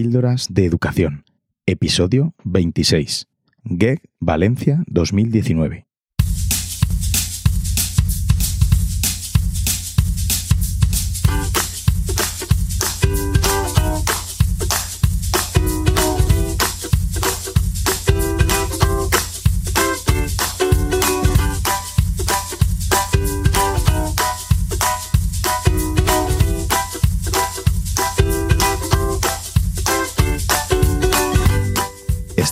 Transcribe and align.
Píldoras 0.00 0.46
de 0.48 0.64
Educación, 0.64 1.26
episodio 1.66 2.34
26. 2.44 3.28
GEG 3.64 4.00
Valencia 4.18 4.82
2019. 4.86 5.89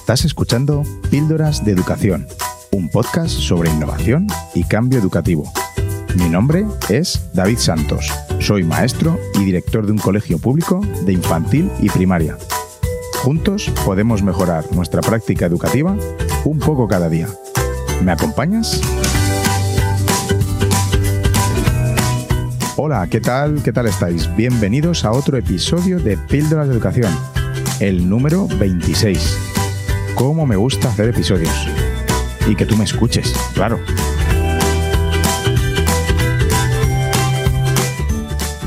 Estás 0.08 0.24
escuchando 0.24 0.84
Píldoras 1.10 1.66
de 1.66 1.72
Educación, 1.72 2.26
un 2.72 2.88
podcast 2.88 3.28
sobre 3.28 3.68
innovación 3.68 4.26
y 4.54 4.64
cambio 4.64 4.98
educativo. 4.98 5.52
Mi 6.14 6.30
nombre 6.30 6.64
es 6.88 7.28
David 7.34 7.58
Santos, 7.58 8.10
soy 8.40 8.64
maestro 8.64 9.20
y 9.34 9.44
director 9.44 9.84
de 9.84 9.92
un 9.92 9.98
colegio 9.98 10.38
público 10.38 10.80
de 11.04 11.12
infantil 11.12 11.70
y 11.78 11.90
primaria. 11.90 12.38
Juntos 13.22 13.70
podemos 13.84 14.22
mejorar 14.22 14.64
nuestra 14.72 15.02
práctica 15.02 15.44
educativa 15.44 15.94
un 16.46 16.58
poco 16.58 16.88
cada 16.88 17.10
día. 17.10 17.28
¿Me 18.02 18.10
acompañas? 18.10 18.80
Hola, 22.76 23.06
¿qué 23.10 23.20
tal? 23.20 23.62
¿Qué 23.62 23.74
tal 23.74 23.86
estáis? 23.86 24.34
Bienvenidos 24.36 25.04
a 25.04 25.12
otro 25.12 25.36
episodio 25.36 25.98
de 25.98 26.16
Píldoras 26.16 26.66
de 26.66 26.72
Educación, 26.72 27.14
el 27.80 28.08
número 28.08 28.48
26 28.58 29.47
cómo 30.18 30.46
me 30.46 30.56
gusta 30.56 30.88
hacer 30.88 31.08
episodios. 31.08 31.68
Y 32.48 32.56
que 32.56 32.66
tú 32.66 32.76
me 32.76 32.82
escuches, 32.82 33.32
claro. 33.54 33.78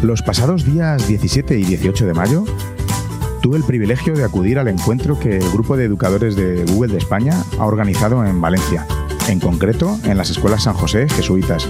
Los 0.02 0.22
pasados 0.22 0.64
días 0.64 1.06
17 1.10 1.60
y 1.60 1.66
18 1.66 2.06
de 2.06 2.14
mayo, 2.14 2.46
tuve 3.42 3.58
el 3.58 3.66
privilegio 3.66 4.16
de 4.16 4.24
acudir 4.24 4.60
al 4.60 4.70
encuentro 4.70 5.20
que 5.20 5.40
el 5.40 5.52
grupo 5.52 5.76
de 5.76 5.84
educadores 5.84 6.38
de 6.38 6.64
Google 6.64 6.94
de 6.94 7.00
España 7.00 7.44
ha 7.60 7.66
organizado 7.66 8.26
en 8.26 8.40
Valencia, 8.40 8.88
en 9.28 9.42
concreto 9.42 10.00
en 10.06 10.18
las 10.18 10.30
escuelas 10.30 10.64
San 10.64 10.74
José 10.74 11.10
jesuitas. 11.10 11.68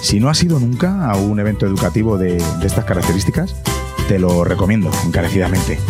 Si 0.00 0.20
no 0.20 0.28
has 0.28 0.40
ido 0.44 0.60
nunca 0.60 1.10
a 1.10 1.16
un 1.16 1.40
evento 1.40 1.66
educativo 1.66 2.18
de, 2.18 2.34
de 2.34 2.66
estas 2.66 2.84
características, 2.84 3.56
te 4.06 4.20
lo 4.20 4.44
recomiendo 4.44 4.92
encarecidamente 5.04 5.80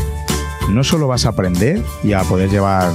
no 0.71 0.85
solo 0.85 1.09
vas 1.09 1.27
a 1.27 1.31
aprender 1.31 1.83
y 2.03 2.13
a 2.13 2.23
poder 2.23 2.51
llevar 2.51 2.93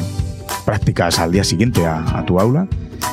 prácticas 0.66 1.20
al 1.20 1.32
día 1.32 1.44
siguiente 1.44 1.86
a, 1.86 2.24
tu 2.26 2.40
aula, 2.40 2.68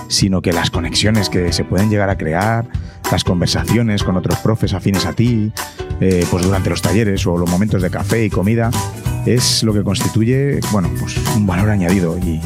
sino 0.08 0.42
que 0.42 0.52
las 0.52 0.70
conexiones 0.70 1.28
que 1.28 1.52
se 1.52 1.64
pueden 1.64 1.90
llegar 1.90 2.10
a 2.10 2.16
crear, 2.16 2.66
las 3.10 3.24
conversaciones 3.24 4.02
con 4.02 4.16
otros 4.16 4.38
profes 4.38 4.74
afines 4.74 5.06
a 5.06 5.12
ti, 5.12 5.52
eh, 6.00 6.26
pues 6.30 6.44
durante 6.44 6.70
los 6.70 6.82
talleres 6.82 7.26
o 7.26 7.36
los 7.36 7.48
momentos 7.48 7.82
de 7.82 7.90
café 7.90 8.24
y 8.24 8.30
comida, 8.30 8.70
es 9.26 9.62
lo 9.62 9.72
que 9.72 9.82
constituye, 9.82 10.60
bueno, 10.72 10.90
pues 10.98 11.16
un 11.36 11.46
valor 11.46 11.70
añadido 11.70 12.18
y, 12.18 12.40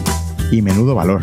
y 0.51 0.63
menudo 0.63 0.95
valor. 0.95 1.23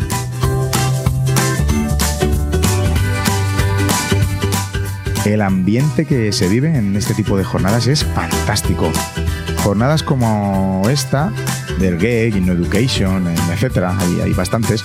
El 5.24 5.42
ambiente 5.42 6.04
que 6.04 6.30
se 6.30 6.48
vive 6.48 6.76
en 6.76 6.94
este 6.96 7.12
tipo 7.12 7.36
de 7.36 7.42
jornadas 7.42 7.88
es 7.88 8.04
fantástico 8.04 8.92
jornadas 9.66 10.04
como 10.04 10.80
esta, 10.88 11.32
del 11.80 11.98
GEG, 11.98 12.36
Inno 12.36 12.52
Education, 12.52 13.26
etcétera, 13.52 13.96
hay, 13.98 14.20
hay 14.20 14.32
bastantes, 14.32 14.84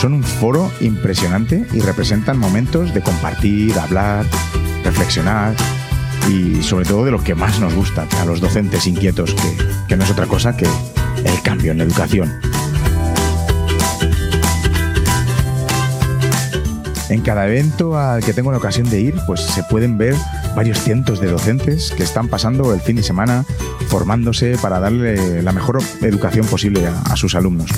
son 0.00 0.12
un 0.12 0.22
foro 0.22 0.70
impresionante 0.80 1.66
y 1.72 1.80
representan 1.80 2.38
momentos 2.38 2.94
de 2.94 3.00
compartir, 3.00 3.76
hablar, 3.76 4.24
reflexionar 4.84 5.56
y 6.28 6.62
sobre 6.62 6.84
todo 6.84 7.04
de 7.04 7.10
lo 7.10 7.24
que 7.24 7.34
más 7.34 7.58
nos 7.58 7.74
gusta 7.74 8.06
a 8.20 8.24
los 8.24 8.40
docentes 8.40 8.86
inquietos, 8.86 9.34
que, 9.34 9.56
que 9.88 9.96
no 9.96 10.04
es 10.04 10.10
otra 10.12 10.26
cosa 10.26 10.56
que 10.56 10.68
el 11.24 11.42
cambio 11.42 11.72
en 11.72 11.78
la 11.78 11.84
educación. 11.84 12.49
En 17.10 17.22
cada 17.22 17.48
evento 17.48 17.98
al 17.98 18.22
que 18.24 18.32
tengo 18.32 18.52
la 18.52 18.58
ocasión 18.58 18.88
de 18.88 19.00
ir, 19.00 19.16
pues 19.26 19.40
se 19.40 19.64
pueden 19.64 19.98
ver 19.98 20.14
varios 20.54 20.78
cientos 20.78 21.20
de 21.20 21.26
docentes 21.26 21.92
que 21.96 22.04
están 22.04 22.28
pasando 22.28 22.72
el 22.72 22.80
fin 22.80 22.94
de 22.94 23.02
semana 23.02 23.44
formándose 23.88 24.56
para 24.62 24.78
darle 24.78 25.42
la 25.42 25.50
mejor 25.50 25.80
educación 26.02 26.46
posible 26.46 26.86
a, 26.86 27.16
sus 27.16 27.34
alumnos. 27.34 27.68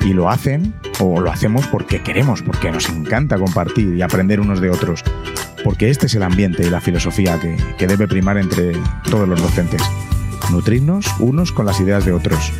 Y 0.00 0.12
lo 0.12 0.30
hacen, 0.30 0.74
o 1.00 1.20
lo 1.20 1.32
hacemos 1.32 1.66
porque 1.66 2.04
queremos, 2.04 2.42
porque 2.42 2.70
nos 2.70 2.88
encanta 2.88 3.36
compartir 3.36 3.96
y 3.96 4.02
aprender 4.02 4.38
unos 4.40 4.60
de 4.60 4.70
otros, 4.70 5.02
porque 5.64 5.90
este 5.90 6.06
es 6.06 6.14
el 6.14 6.22
ambiente 6.22 6.64
y 6.64 6.70
la 6.70 6.80
filosofía 6.80 7.40
que, 7.40 7.56
que 7.76 7.88
debe 7.88 8.06
primar 8.06 8.38
entre 8.38 8.74
todos 9.10 9.28
los 9.28 9.42
docentes. 9.42 9.82
Nutrirnos 10.52 11.06
unos 11.18 11.50
con 11.50 11.66
las 11.66 11.80
ideas 11.80 12.04
de 12.04 12.12
otros 12.12 12.52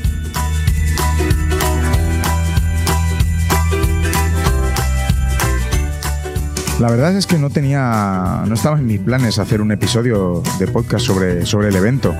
La 6.78 6.90
verdad 6.90 7.16
es 7.16 7.26
que 7.26 7.38
no 7.38 7.48
tenía, 7.48 8.44
no 8.46 8.54
estaba 8.54 8.78
en 8.78 8.86
mis 8.86 9.00
planes 9.00 9.38
hacer 9.38 9.62
un 9.62 9.72
episodio 9.72 10.42
de 10.58 10.66
podcast 10.66 11.06
sobre, 11.06 11.46
sobre 11.46 11.68
el 11.68 11.76
evento, 11.76 12.14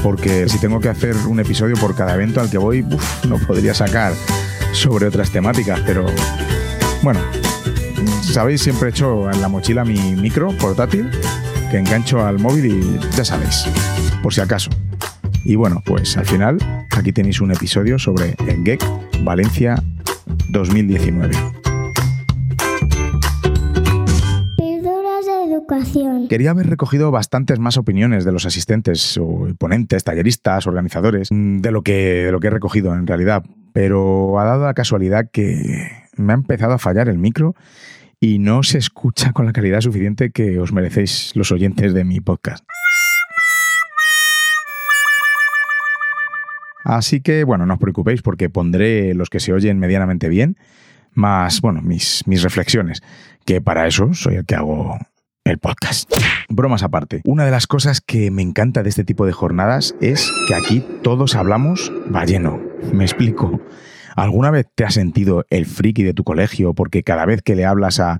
porque 0.00 0.48
si 0.48 0.58
tengo 0.58 0.78
que 0.78 0.88
hacer 0.88 1.16
un 1.26 1.40
episodio 1.40 1.74
por 1.76 1.96
cada 1.96 2.14
evento 2.14 2.40
al 2.40 2.48
que 2.48 2.56
voy, 2.56 2.86
no 3.28 3.38
podría 3.48 3.74
sacar 3.74 4.12
sobre 4.70 5.06
otras 5.06 5.30
temáticas, 5.32 5.80
pero 5.84 6.06
bueno, 7.02 7.18
sabéis, 8.22 8.62
siempre 8.62 8.88
he 8.88 8.90
hecho 8.90 9.28
en 9.28 9.40
la 9.40 9.48
mochila 9.48 9.84
mi 9.84 9.98
micro 10.14 10.56
portátil 10.56 11.10
que 11.72 11.78
engancho 11.78 12.24
al 12.24 12.38
móvil 12.38 12.66
y 12.66 13.16
ya 13.16 13.24
sabéis, 13.24 13.64
por 14.22 14.32
si 14.32 14.40
acaso. 14.40 14.70
Y 15.44 15.56
bueno, 15.56 15.82
pues 15.84 16.16
al 16.16 16.26
final 16.26 16.58
aquí 16.96 17.12
tenéis 17.12 17.40
un 17.40 17.50
episodio 17.50 17.98
sobre 17.98 18.36
GEC 18.64 18.84
Valencia 19.24 19.82
2019. 20.50 21.55
Quería 26.28 26.50
haber 26.50 26.68
recogido 26.68 27.10
bastantes 27.10 27.60
más 27.60 27.76
opiniones 27.76 28.24
de 28.24 28.32
los 28.32 28.46
asistentes, 28.46 29.16
o 29.18 29.46
ponentes, 29.58 30.02
talleristas, 30.02 30.66
organizadores, 30.66 31.30
mm, 31.30 31.58
de 31.58 31.70
lo 31.70 31.82
que, 31.82 32.24
de 32.24 32.32
lo 32.32 32.40
que 32.40 32.48
he 32.48 32.50
recogido 32.50 32.94
en 32.94 33.06
realidad, 33.06 33.44
pero 33.72 34.40
ha 34.40 34.44
dado 34.44 34.64
la 34.64 34.74
casualidad 34.74 35.30
que 35.30 35.90
me 36.16 36.32
ha 36.32 36.36
empezado 36.36 36.72
a 36.72 36.78
fallar 36.78 37.08
el 37.08 37.18
micro 37.18 37.54
y 38.18 38.38
no 38.38 38.62
se 38.62 38.78
escucha 38.78 39.32
con 39.32 39.46
la 39.46 39.52
calidad 39.52 39.80
suficiente 39.80 40.30
que 40.30 40.58
os 40.58 40.72
merecéis 40.72 41.32
los 41.36 41.52
oyentes 41.52 41.94
de 41.94 42.04
mi 42.04 42.20
podcast. 42.20 42.64
Así 46.84 47.20
que, 47.20 47.44
bueno, 47.44 47.66
no 47.66 47.74
os 47.74 47.80
preocupéis 47.80 48.22
porque 48.22 48.48
pondré 48.48 49.14
los 49.14 49.28
que 49.28 49.40
se 49.40 49.52
oyen 49.52 49.78
medianamente 49.78 50.28
bien, 50.28 50.56
más, 51.14 51.60
bueno, 51.60 51.82
mis, 51.82 52.22
mis 52.26 52.42
reflexiones, 52.42 53.02
que 53.44 53.60
para 53.60 53.86
eso 53.86 54.12
soy 54.14 54.36
el 54.36 54.46
que 54.46 54.54
hago 54.54 54.96
el 55.46 55.58
podcast. 55.58 56.12
Bromas 56.48 56.82
aparte, 56.82 57.22
una 57.24 57.44
de 57.44 57.50
las 57.50 57.66
cosas 57.66 58.00
que 58.00 58.30
me 58.30 58.42
encanta 58.42 58.82
de 58.82 58.88
este 58.88 59.04
tipo 59.04 59.26
de 59.26 59.32
jornadas 59.32 59.94
es 60.00 60.30
que 60.48 60.54
aquí 60.54 60.84
todos 61.02 61.36
hablamos 61.36 61.92
balleno. 62.08 62.60
Me 62.92 63.04
explico. 63.04 63.60
¿Alguna 64.16 64.50
vez 64.50 64.66
te 64.74 64.84
has 64.84 64.94
sentido 64.94 65.44
el 65.50 65.66
friki 65.66 66.02
de 66.02 66.14
tu 66.14 66.24
colegio 66.24 66.72
porque 66.72 67.02
cada 67.02 67.26
vez 67.26 67.42
que 67.42 67.54
le 67.54 67.66
hablas 67.66 68.00
a, 68.00 68.18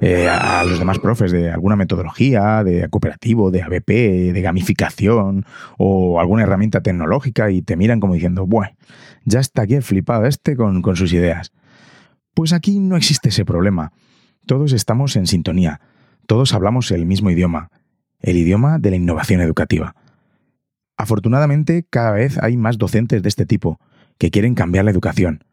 eh, 0.00 0.28
los 0.68 0.78
demás 0.78 0.98
profes 0.98 1.30
de 1.30 1.50
alguna 1.50 1.76
metodología, 1.76 2.64
de 2.64 2.88
cooperativo, 2.88 3.52
de 3.52 3.62
ABP, 3.62 4.32
de 4.32 4.42
gamificación 4.42 5.46
o 5.78 6.20
alguna 6.20 6.42
herramienta 6.42 6.80
tecnológica 6.80 7.50
y 7.50 7.62
te 7.62 7.76
miran 7.76 8.00
como 8.00 8.14
diciendo, 8.14 8.44
bueno, 8.44 8.76
ya 9.24 9.38
está 9.38 9.62
aquí 9.62 9.74
el 9.74 9.82
flipado 9.84 10.26
este 10.26 10.56
con 10.56 10.96
sus 10.96 11.12
ideas? 11.12 11.52
Pues 12.34 12.52
aquí 12.52 12.80
no 12.80 12.96
existe 12.96 13.28
ese 13.28 13.44
problema. 13.44 13.92
Todos 14.46 14.72
estamos 14.72 15.14
en 15.14 15.28
sintonía 15.28 15.80
todos 16.26 16.54
hablamos 16.54 16.90
el 16.90 17.06
mismo 17.06 17.30
idioma, 17.30 17.70
el 18.20 18.36
idioma 18.36 18.78
de 18.78 18.90
la 18.90 18.96
innovación 18.96 19.40
educativa. 19.40 19.94
Afortunadamente, 20.96 21.86
cada 21.88 22.12
vez 22.12 22.38
hay 22.42 22.56
más 22.56 22.78
docentes 22.78 23.22
de 23.22 23.28
este 23.28 23.46
tipo 23.46 23.78
que 24.18 24.30
quieren 24.30 24.54
cambiar 24.54 24.84
la 24.84 24.90
educación. 24.90 25.44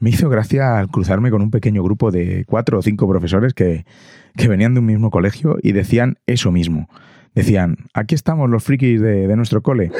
Me 0.00 0.10
hizo 0.10 0.28
gracia 0.28 0.78
al 0.78 0.88
cruzarme 0.88 1.30
con 1.30 1.42
un 1.42 1.50
pequeño 1.50 1.82
grupo 1.82 2.10
de 2.10 2.44
cuatro 2.46 2.78
o 2.78 2.82
cinco 2.82 3.08
profesores 3.08 3.54
que, 3.54 3.84
venían 4.48 4.74
de 4.74 4.80
un 4.80 4.86
mismo 4.86 5.10
colegio 5.10 5.58
y 5.62 5.72
decían 5.72 6.16
eso 6.26 6.50
mismo. 6.50 6.88
Decían, 7.34 7.76
aquí 7.94 8.14
estamos 8.14 8.50
los 8.50 8.64
frikis 8.64 9.00
de, 9.00 9.28
de 9.28 9.36
nuestro 9.36 9.62
cole. 9.62 9.92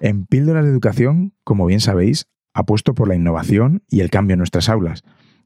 En 0.00 0.24
Píldoras 0.24 0.64
de 0.64 0.70
Educación, 0.70 1.34
como 1.44 1.66
bien 1.66 1.80
sabéis, 1.80 2.26
apuesto 2.54 2.94
por 2.94 3.08
la 3.08 3.16
innovación 3.16 3.82
y 3.88 4.00
el 4.00 4.10
cambio 4.10 4.34
en 4.34 4.38
nuestras 4.38 4.68
aulas. 4.68 5.02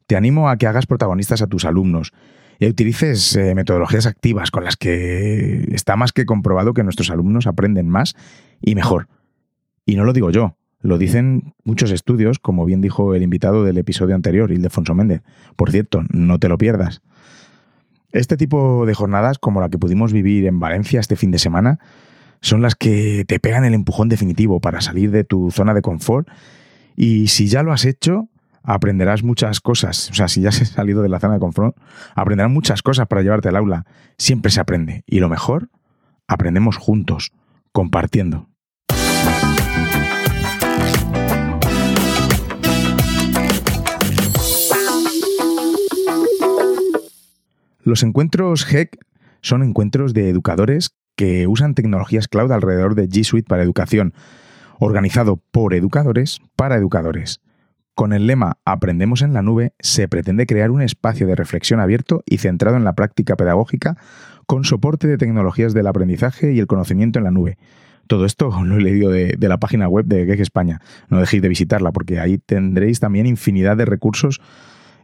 Te 0.06 0.17
animo 0.17 0.49
a 0.49 0.56
que 0.56 0.67
hagas 0.67 0.87
protagonistas 0.87 1.43
a 1.43 1.47
tus 1.47 1.65
alumnos 1.65 2.12
y 2.62 2.69
utilices 2.69 3.35
eh, 3.35 3.56
metodologías 3.56 4.06
activas 4.06 4.53
con 4.53 4.62
las 4.62 4.76
que 4.76 5.67
está 5.73 5.97
más 5.97 6.12
que 6.12 6.26
comprobado 6.26 6.75
que 6.75 6.85
nuestros 6.85 7.11
alumnos 7.11 7.49
aprenden 7.49 7.88
más 7.88 8.14
y 8.61 8.76
mejor. 8.76 9.09
Y 9.85 9.97
no 9.97 10.05
lo 10.05 10.12
digo 10.12 10.31
yo, 10.31 10.56
lo 10.81 10.97
dicen 10.97 11.55
muchos 11.64 11.91
estudios, 11.91 12.38
como 12.38 12.64
bien 12.64 12.81
dijo 12.81 13.17
el 13.17 13.25
invitado 13.25 13.64
del 13.64 13.79
episodio 13.79 14.14
anterior, 14.14 14.53
Ildefonso 14.53 14.94
Méndez. 14.94 15.23
Por 15.56 15.73
cierto, 15.73 16.05
no 16.11 16.38
te 16.38 16.49
lo 16.49 16.56
pierdas. 16.56 17.03
Este 18.12 18.37
tipo 18.37 18.87
de 18.87 18.94
jornadas, 18.94 19.41
como 19.41 19.61
la 19.61 19.69
que 19.69 19.79
pudimos 19.79 20.12
vivir 20.12 20.47
en 20.47 20.61
Valencia 20.61 21.00
este 21.00 21.17
fin 21.17 21.32
de 21.32 21.41
semana, 21.41 21.81
son 22.41 22.62
las 22.62 22.76
que 22.76 23.25
te 23.26 23.41
pegan 23.41 23.64
el 23.64 23.75
empujón 23.75 24.09
definitivo 24.09 24.61
para 24.61 24.81
salir 24.81 25.11
de 25.11 25.25
tu 25.25 25.50
zona 25.50 25.75
de 25.75 25.82
confort 25.82 26.29
y 26.94 27.26
si 27.26 27.49
ya 27.49 27.64
lo 27.64 27.73
has 27.73 27.87
hecho, 27.87 28.29
aprenderás 28.62 29.23
muchas 29.23 29.61
cosas. 29.61 30.11
O 30.11 30.14
sea, 30.14 30.29
si 30.29 30.43
ya 30.43 30.50
has 30.50 30.56
salido 30.69 31.03
de 31.03 31.09
la 31.09 31.20
zona 31.20 31.35
de 31.35 31.41
confort, 31.41 31.76
aprenderás 32.14 32.53
muchas 32.53 32.82
cosas 32.82 33.06
para 33.06 33.23
llevarte 33.23 33.49
al 33.49 33.56
aula. 33.56 33.85
Siempre 34.19 34.50
se 34.50 34.61
aprende. 34.61 35.05
Y 35.06 35.20
lo 35.20 35.29
mejor, 35.29 35.69
aprendemos 36.26 36.76
juntos, 36.76 37.32
compartiendo. 37.73 38.49
Los 47.85 48.05
encuentros 48.05 48.73
HEC 48.73 48.97
son 49.41 49.64
encuentros 49.64 50.14
de 50.14 50.29
educadores 50.29 50.91
que 51.17 51.49
usan 51.49 51.75
tecnologías 51.75 52.29
cloud 52.29 52.53
alrededor 52.53 52.94
de 52.94 53.09
G 53.09 53.25
Suite 53.25 53.49
para 53.49 53.64
educación, 53.64 54.14
organizado 54.79 55.43
por 55.50 55.75
educadores 55.75 56.41
para 56.55 56.76
educadores. 56.76 57.41
Con 57.94 58.12
el 58.15 58.27
lema 58.27 58.59
Aprendemos 58.65 59.21
en 59.23 59.35
la 59.35 59.43
nube 59.43 59.75
se 59.79 60.09
pretende 60.09 60.47
crear 60.47 60.71
un 60.71 60.81
espacio 60.81 61.27
de 61.27 61.35
reflexión 61.35 61.79
abierto 61.79 62.23
y 62.27 62.39
centrado 62.39 62.77
en 62.77 62.85
la 62.85 62.94
práctica 62.94 63.37
pedagógica 63.37 63.97
con 64.47 64.65
soporte 64.65 65.06
de 65.06 65.19
tecnologías 65.19 65.75
del 65.75 65.87
aprendizaje 65.87 66.53
y 66.53 66.59
el 66.59 66.67
conocimiento 66.67 67.19
en 67.19 67.25
la 67.25 67.31
nube. 67.31 67.59
Todo 68.06 68.25
esto 68.25 68.50
lo 68.65 68.77
he 68.77 68.81
leído 68.81 69.11
de, 69.11 69.37
la 69.41 69.59
página 69.59 69.89
web 69.89 70.06
de 70.06 70.25
GEG 70.25 70.41
España. 70.41 70.81
No 71.09 71.21
dejéis 71.21 71.43
de 71.43 71.49
visitarla 71.49 71.93
porque 71.93 72.19
ahí 72.19 72.39
tendréis 72.39 72.99
también 72.99 73.27
infinidad 73.27 73.77
de 73.77 73.85
recursos 73.85 74.41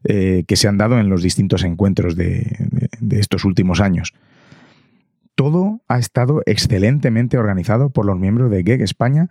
eh, 0.05 0.44
que 0.46 0.56
se 0.56 0.69
han 0.69 0.79
dado 0.79 0.99
en 0.99 1.08
los 1.08 1.23
distintos 1.23 1.64
encuentros 1.64 2.17
de, 2.17 2.69
estos 3.11 3.44
últimos 3.44 3.81
años. 3.81 4.14
Todo 5.34 5.82
ha 5.88 5.99
estado 5.99 6.43
excelentemente 6.46 7.37
organizado 7.38 7.91
por 7.91 8.06
los 8.06 8.19
miembros 8.19 8.50
de 8.50 8.62
GEG 8.62 8.82
España 8.82 9.29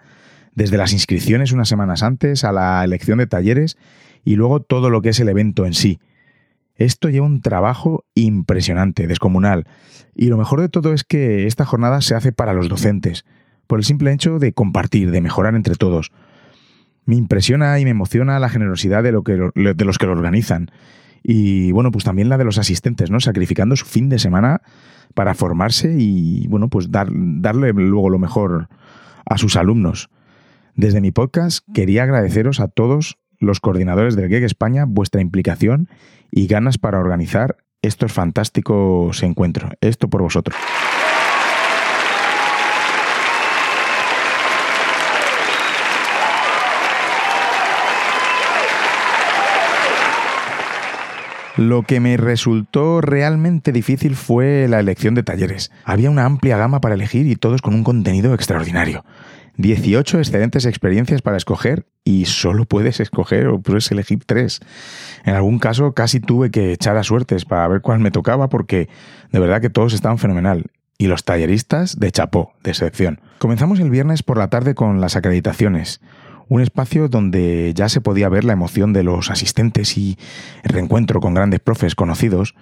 desde 0.57 0.77
las 0.77 0.91
inscripciones 0.91 1.51
unas 1.51 1.69
semanas 1.69 2.01
antes 2.01 2.43
a 2.43 2.51
la 2.51 2.83
elección 2.83 3.19
de 3.19 3.27
talleres 3.27 3.77
y 4.25 4.37
luego 4.37 4.59
todo 4.59 4.89
lo 4.89 5.03
que 5.03 5.09
es 5.09 5.19
el 5.19 5.29
evento 5.29 5.67
en 5.67 5.75
sí. 5.75 5.99
Esto 6.75 7.09
lleva 7.09 7.27
un 7.27 7.41
trabajo 7.41 8.05
impresionante, 8.15 9.05
descomunal. 9.05 9.67
Y 10.15 10.29
lo 10.29 10.37
mejor 10.37 10.59
de 10.61 10.67
todo 10.67 10.93
es 10.93 11.03
que 11.03 11.45
esta 11.45 11.63
jornada 11.63 12.01
se 12.01 12.15
hace 12.15 12.31
para 12.31 12.53
los 12.53 12.69
docentes, 12.69 13.23
por 13.67 13.77
el 13.77 13.85
simple 13.85 14.11
hecho 14.11 14.39
de 14.39 14.51
compartir, 14.51 15.11
de 15.11 15.21
mejorar 15.21 15.53
entre 15.53 15.75
todos. 15.75 16.11
Me 17.05 17.15
impresiona 17.15 17.79
y 17.79 17.83
me 17.83 17.91
emociona 17.91 18.39
la 18.39 18.49
generosidad 18.49 19.03
de, 19.03 19.11
lo 19.11 19.23
que, 19.23 19.33
de 19.33 19.85
los 19.85 19.99
que 19.99 20.07
lo 20.07 20.13
organizan. 20.13 20.71
Y 21.21 21.71
bueno, 21.71 21.91
pues 21.91 22.03
también 22.03 22.29
la 22.29 22.39
de 22.39 22.45
los 22.45 22.57
asistentes, 22.57 23.11
¿no? 23.11 23.19
Sacrificando 23.19 23.75
su 23.75 23.85
fin 23.85 24.09
de 24.09 24.17
semana 24.17 24.61
para 25.13 25.35
formarse 25.35 25.95
y 25.99 26.47
bueno, 26.47 26.67
pues 26.67 26.89
dar, 26.89 27.09
darle 27.11 27.73
luego 27.73 28.09
lo 28.09 28.17
mejor 28.17 28.69
a 29.23 29.37
sus 29.37 29.55
alumnos. 29.55 30.09
Desde 30.77 31.01
mi 31.01 31.11
podcast 31.11 31.65
quería 31.73 32.03
agradeceros 32.03 32.59
a 32.59 32.67
todos 32.67 33.17
los 33.39 33.59
coordinadores 33.59 34.15
del 34.15 34.29
GEG 34.29 34.43
España 34.43 34.85
vuestra 34.87 35.21
implicación 35.21 35.89
y 36.29 36.45
ganas 36.45 36.77
para 36.77 36.99
organizar 36.99 37.57
estos 37.81 38.13
fantásticos 38.13 39.23
encuentros. 39.23 39.71
Esto 39.81 40.07
por 40.07 40.21
vosotros. 40.21 40.55
Lo 51.57 51.81
que 51.81 51.99
me 51.99 52.17
resultó 52.17 53.01
realmente 53.01 53.71
difícil 53.71 54.15
fue 54.15 54.67
la 54.69 54.79
elección 54.79 55.15
de 55.15 55.23
talleres. 55.23 55.71
Había 55.85 56.11
una 56.11 56.25
amplia 56.25 56.55
gama 56.55 56.81
para 56.81 56.93
elegir 56.93 57.25
y 57.25 57.35
todos 57.35 57.63
con 57.63 57.73
un 57.73 57.83
contenido 57.83 58.35
extraordinario. 58.35 59.03
18 59.57 60.19
excelentes 60.19 60.65
experiencias 60.65 61.21
para 61.21 61.37
escoger 61.37 61.87
y 62.03 62.25
solo 62.25 62.65
puedes 62.65 62.99
escoger 62.99 63.47
o 63.47 63.59
puedes 63.59 63.91
elegir 63.91 64.23
tres. 64.25 64.59
En 65.25 65.33
algún 65.33 65.57
caso 65.59 65.93
casi 65.93 66.19
tuve 66.19 66.51
que 66.51 66.71
echar 66.71 66.95
a 66.95 67.03
suertes 67.03 67.45
para 67.45 67.67
ver 67.67 67.81
cuál 67.81 67.99
me 67.99 68.11
tocaba 68.11 68.49
porque 68.49 68.87
de 69.31 69.39
verdad 69.39 69.59
que 69.59 69.69
todos 69.69 69.93
estaban 69.93 70.19
fenomenal. 70.19 70.65
Y 70.99 71.07
los 71.07 71.25
talleristas 71.25 71.99
de 71.99 72.11
chapó, 72.11 72.53
de 72.63 72.73
sección. 72.73 73.19
Comenzamos 73.39 73.79
el 73.79 73.91
viernes 73.91 74.23
por 74.23 74.37
la 74.37 74.49
tarde 74.49 74.73
con 74.73 75.01
las 75.01 75.15
acreditaciones. 75.15 76.01
Un 76.47 76.61
espacio 76.61 77.07
donde 77.07 77.73
ya 77.75 77.89
se 77.89 78.01
podía 78.01 78.29
ver 78.29 78.43
la 78.43 78.53
emoción 78.53 78.93
de 78.93 79.03
los 79.03 79.29
asistentes 79.29 79.97
y 79.97 80.17
el 80.63 80.69
reencuentro 80.69 81.19
con 81.19 81.33
grandes 81.33 81.59
profes 81.59 81.93
conocidos. 81.93 82.55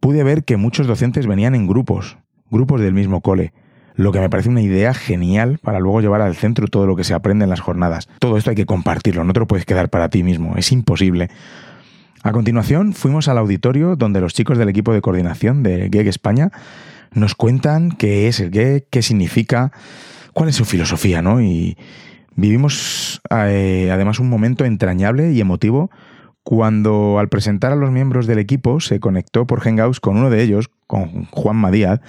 Pude 0.00 0.22
ver 0.22 0.44
que 0.44 0.56
muchos 0.56 0.86
docentes 0.86 1.26
venían 1.26 1.54
en 1.54 1.66
grupos, 1.66 2.16
grupos 2.50 2.80
del 2.80 2.94
mismo 2.94 3.20
cole, 3.22 3.52
lo 3.96 4.12
que 4.12 4.20
me 4.20 4.30
parece 4.30 4.48
una 4.48 4.60
idea 4.60 4.94
genial 4.94 5.58
para 5.62 5.80
luego 5.80 6.00
llevar 6.00 6.20
al 6.20 6.36
centro 6.36 6.68
todo 6.68 6.86
lo 6.86 6.96
que 6.96 7.04
se 7.04 7.14
aprende 7.14 7.44
en 7.44 7.50
las 7.50 7.60
jornadas. 7.60 8.08
Todo 8.18 8.36
esto 8.36 8.50
hay 8.50 8.56
que 8.56 8.66
compartirlo, 8.66 9.24
no 9.24 9.32
te 9.32 9.40
lo 9.40 9.46
puedes 9.46 9.64
quedar 9.64 9.88
para 9.88 10.10
ti 10.10 10.22
mismo, 10.22 10.54
es 10.56 10.70
imposible. 10.70 11.30
A 12.22 12.32
continuación 12.32 12.92
fuimos 12.92 13.28
al 13.28 13.38
auditorio 13.38 13.96
donde 13.96 14.20
los 14.20 14.34
chicos 14.34 14.58
del 14.58 14.68
equipo 14.68 14.92
de 14.92 15.00
coordinación 15.00 15.62
de 15.62 15.88
GEG 15.92 16.08
España 16.08 16.50
nos 17.12 17.34
cuentan 17.34 17.90
qué 17.90 18.28
es 18.28 18.40
el 18.40 18.50
GEG, 18.50 18.88
qué 18.90 19.00
significa, 19.00 19.72
cuál 20.32 20.50
es 20.50 20.56
su 20.56 20.64
filosofía, 20.64 21.22
¿no? 21.22 21.40
Y 21.40 21.78
vivimos 22.34 23.22
eh, 23.30 23.90
además 23.92 24.20
un 24.20 24.28
momento 24.28 24.64
entrañable 24.64 25.32
y 25.32 25.40
emotivo 25.40 25.90
cuando 26.42 27.18
al 27.18 27.28
presentar 27.28 27.72
a 27.72 27.76
los 27.76 27.90
miembros 27.90 28.26
del 28.26 28.38
equipo 28.38 28.80
se 28.80 29.00
conectó 29.00 29.46
por 29.46 29.60
Hangouts 29.60 30.00
con 30.00 30.16
uno 30.16 30.30
de 30.30 30.42
ellos, 30.42 30.70
con 30.86 31.24
Juan 31.26 31.56
Madíaz, 31.56 32.00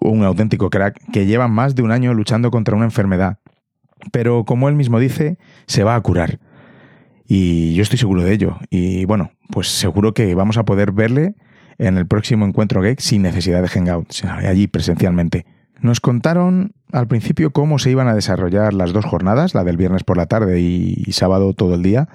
un 0.00 0.24
auténtico 0.24 0.70
crack 0.70 1.00
que 1.12 1.26
lleva 1.26 1.48
más 1.48 1.74
de 1.74 1.82
un 1.82 1.90
año 1.90 2.14
luchando 2.14 2.50
contra 2.50 2.76
una 2.76 2.84
enfermedad. 2.84 3.38
Pero 4.12 4.44
como 4.44 4.68
él 4.68 4.74
mismo 4.74 4.98
dice, 4.98 5.38
se 5.66 5.84
va 5.84 5.94
a 5.94 6.00
curar. 6.00 6.38
Y 7.26 7.74
yo 7.74 7.82
estoy 7.82 7.98
seguro 7.98 8.22
de 8.22 8.32
ello. 8.32 8.58
Y 8.70 9.04
bueno, 9.06 9.30
pues 9.50 9.68
seguro 9.68 10.12
que 10.12 10.34
vamos 10.34 10.58
a 10.58 10.64
poder 10.64 10.92
verle 10.92 11.34
en 11.78 11.96
el 11.96 12.06
próximo 12.06 12.44
encuentro 12.46 12.82
Geek 12.82 13.00
sin 13.00 13.22
necesidad 13.22 13.62
de 13.62 13.68
Hangout, 13.68 14.08
allí 14.24 14.66
presencialmente. 14.66 15.46
Nos 15.80 16.00
contaron 16.00 16.72
al 16.92 17.08
principio 17.08 17.50
cómo 17.50 17.78
se 17.78 17.90
iban 17.90 18.08
a 18.08 18.14
desarrollar 18.14 18.74
las 18.74 18.92
dos 18.92 19.04
jornadas, 19.04 19.54
la 19.54 19.64
del 19.64 19.76
viernes 19.76 20.04
por 20.04 20.16
la 20.16 20.26
tarde 20.26 20.60
y 20.60 21.12
sábado 21.12 21.52
todo 21.52 21.74
el 21.74 21.82
día, 21.82 22.08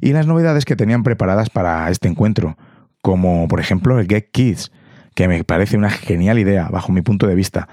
y 0.00 0.12
las 0.12 0.26
novedades 0.26 0.64
que 0.64 0.76
tenían 0.76 1.02
preparadas 1.02 1.50
para 1.50 1.88
este 1.90 2.08
encuentro, 2.08 2.56
como 3.00 3.46
por 3.48 3.60
ejemplo 3.60 3.98
el 3.98 4.08
Geek 4.08 4.30
Kids, 4.32 4.72
que 5.16 5.26
me 5.28 5.42
parece 5.42 5.76
una 5.76 5.90
genial 5.90 6.38
idea 6.38 6.68
bajo 6.68 6.92
mi 6.92 7.00
punto 7.00 7.26
de 7.26 7.34
vista. 7.34 7.68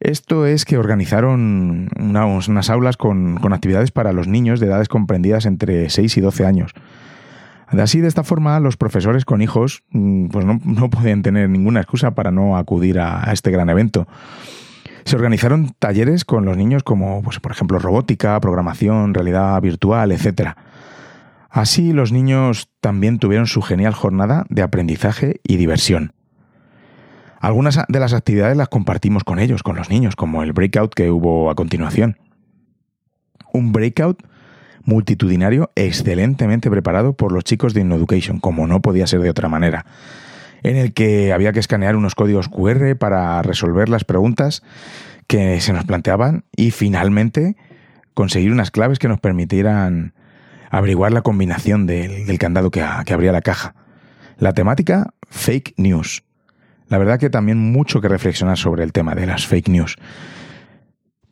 Esto 0.00 0.44
es 0.44 0.64
que 0.64 0.76
organizaron 0.76 1.88
unas 1.96 2.68
aulas 2.68 2.96
con, 2.96 3.38
actividades 3.52 3.92
para 3.92 4.12
los 4.12 4.26
niños 4.26 4.58
de 4.58 4.66
edades 4.66 4.88
comprendidas 4.88 5.46
entre 5.46 5.88
6 5.88 6.16
y 6.16 6.20
12 6.20 6.44
años. 6.44 6.72
Así, 7.68 8.00
de 8.00 8.08
esta 8.08 8.24
forma, 8.24 8.58
los 8.58 8.76
profesores 8.76 9.24
con 9.24 9.40
hijos 9.40 9.84
mm, 9.90 10.26
pues 10.26 10.44
no, 10.44 10.60
no 10.64 10.90
podían 10.90 11.22
tener 11.22 11.48
ninguna 11.48 11.80
excusa 11.80 12.10
para 12.10 12.32
no 12.32 12.56
acudir 12.56 12.98
a, 12.98 13.32
este 13.32 13.52
gran 13.52 13.70
evento. 13.70 14.08
Se 15.04 15.14
organizaron 15.14 15.72
talleres 15.78 16.24
con 16.24 16.44
los 16.44 16.56
niños 16.56 16.82
como, 16.82 17.22
pues, 17.22 17.38
por 17.38 17.52
ejemplo, 17.52 17.78
robótica, 17.78 18.38
programación, 18.40 19.14
realidad 19.14 19.60
virtual, 19.60 20.10
etc. 20.10 20.54
Así, 21.48 21.92
los 21.92 22.10
niños 22.10 22.68
también 22.80 23.20
tuvieron 23.20 23.46
su 23.46 23.62
genial 23.62 23.94
jornada 23.94 24.44
de 24.48 24.62
aprendizaje 24.62 25.40
y 25.44 25.56
diversión. 25.56 26.12
Algunas 27.42 27.76
de 27.88 27.98
las 27.98 28.12
actividades 28.12 28.56
las 28.56 28.68
compartimos 28.68 29.24
con 29.24 29.40
ellos, 29.40 29.64
con 29.64 29.74
los 29.74 29.90
niños, 29.90 30.14
como 30.14 30.44
el 30.44 30.52
breakout 30.52 30.94
que 30.94 31.10
hubo 31.10 31.50
a 31.50 31.56
continuación. 31.56 32.16
Un 33.52 33.72
breakout 33.72 34.22
multitudinario 34.84 35.72
excelentemente 35.74 36.70
preparado 36.70 37.14
por 37.14 37.32
los 37.32 37.42
chicos 37.42 37.74
de 37.74 37.80
InnoEducation, 37.80 38.38
como 38.38 38.68
no 38.68 38.80
podía 38.80 39.08
ser 39.08 39.22
de 39.22 39.30
otra 39.30 39.48
manera, 39.48 39.86
en 40.62 40.76
el 40.76 40.92
que 40.92 41.32
había 41.32 41.52
que 41.52 41.58
escanear 41.58 41.96
unos 41.96 42.14
códigos 42.14 42.48
QR 42.48 42.96
para 42.96 43.42
resolver 43.42 43.88
las 43.88 44.04
preguntas 44.04 44.62
que 45.26 45.60
se 45.60 45.72
nos 45.72 45.84
planteaban 45.84 46.44
y 46.56 46.70
finalmente 46.70 47.56
conseguir 48.14 48.52
unas 48.52 48.70
claves 48.70 49.00
que 49.00 49.08
nos 49.08 49.18
permitieran 49.18 50.14
averiguar 50.70 51.10
la 51.10 51.22
combinación 51.22 51.88
del, 51.88 52.38
candado 52.38 52.70
que, 52.70 52.84
que 53.04 53.14
abría 53.14 53.32
la 53.32 53.42
caja. 53.42 53.74
La 54.38 54.52
temática, 54.52 55.12
fake 55.28 55.74
news. 55.76 56.22
La 56.92 56.98
verdad 56.98 57.18
que 57.18 57.30
también 57.30 57.56
mucho 57.56 58.02
que 58.02 58.08
reflexionar 58.08 58.58
sobre 58.58 58.84
el 58.84 58.92
tema 58.92 59.14
de 59.14 59.24
las 59.24 59.46
fake 59.46 59.70
news. 59.70 59.96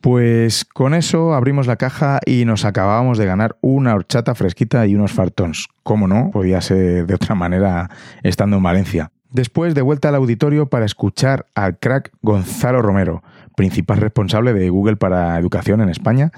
Pues 0.01 0.65
con 0.65 0.95
eso 0.95 1.35
abrimos 1.35 1.67
la 1.67 1.75
caja 1.75 2.19
y 2.25 2.45
nos 2.45 2.65
acabábamos 2.65 3.19
de 3.19 3.27
ganar 3.27 3.57
una 3.61 3.93
horchata 3.93 4.33
fresquita 4.33 4.87
y 4.87 4.95
unos 4.95 5.11
fartons. 5.11 5.67
¿Cómo 5.83 6.07
no? 6.07 6.31
Podía 6.31 6.61
ser 6.61 7.05
de 7.05 7.13
otra 7.13 7.35
manera 7.35 7.91
estando 8.23 8.57
en 8.57 8.63
Valencia. 8.63 9.11
Después 9.29 9.75
de 9.75 9.83
vuelta 9.83 10.09
al 10.09 10.15
auditorio 10.15 10.65
para 10.65 10.83
escuchar 10.83 11.45
al 11.53 11.77
crack 11.77 12.09
Gonzalo 12.23 12.81
Romero, 12.81 13.21
principal 13.55 13.99
responsable 13.99 14.55
de 14.55 14.67
Google 14.71 14.95
para 14.95 15.37
Educación 15.37 15.79
en 15.81 15.89
España, 15.89 16.31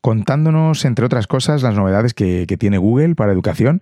contándonos, 0.00 0.84
entre 0.84 1.06
otras 1.06 1.28
cosas, 1.28 1.62
las 1.62 1.76
novedades 1.76 2.14
que, 2.14 2.46
que 2.48 2.56
tiene 2.56 2.78
Google 2.78 3.14
para 3.14 3.30
educación 3.30 3.80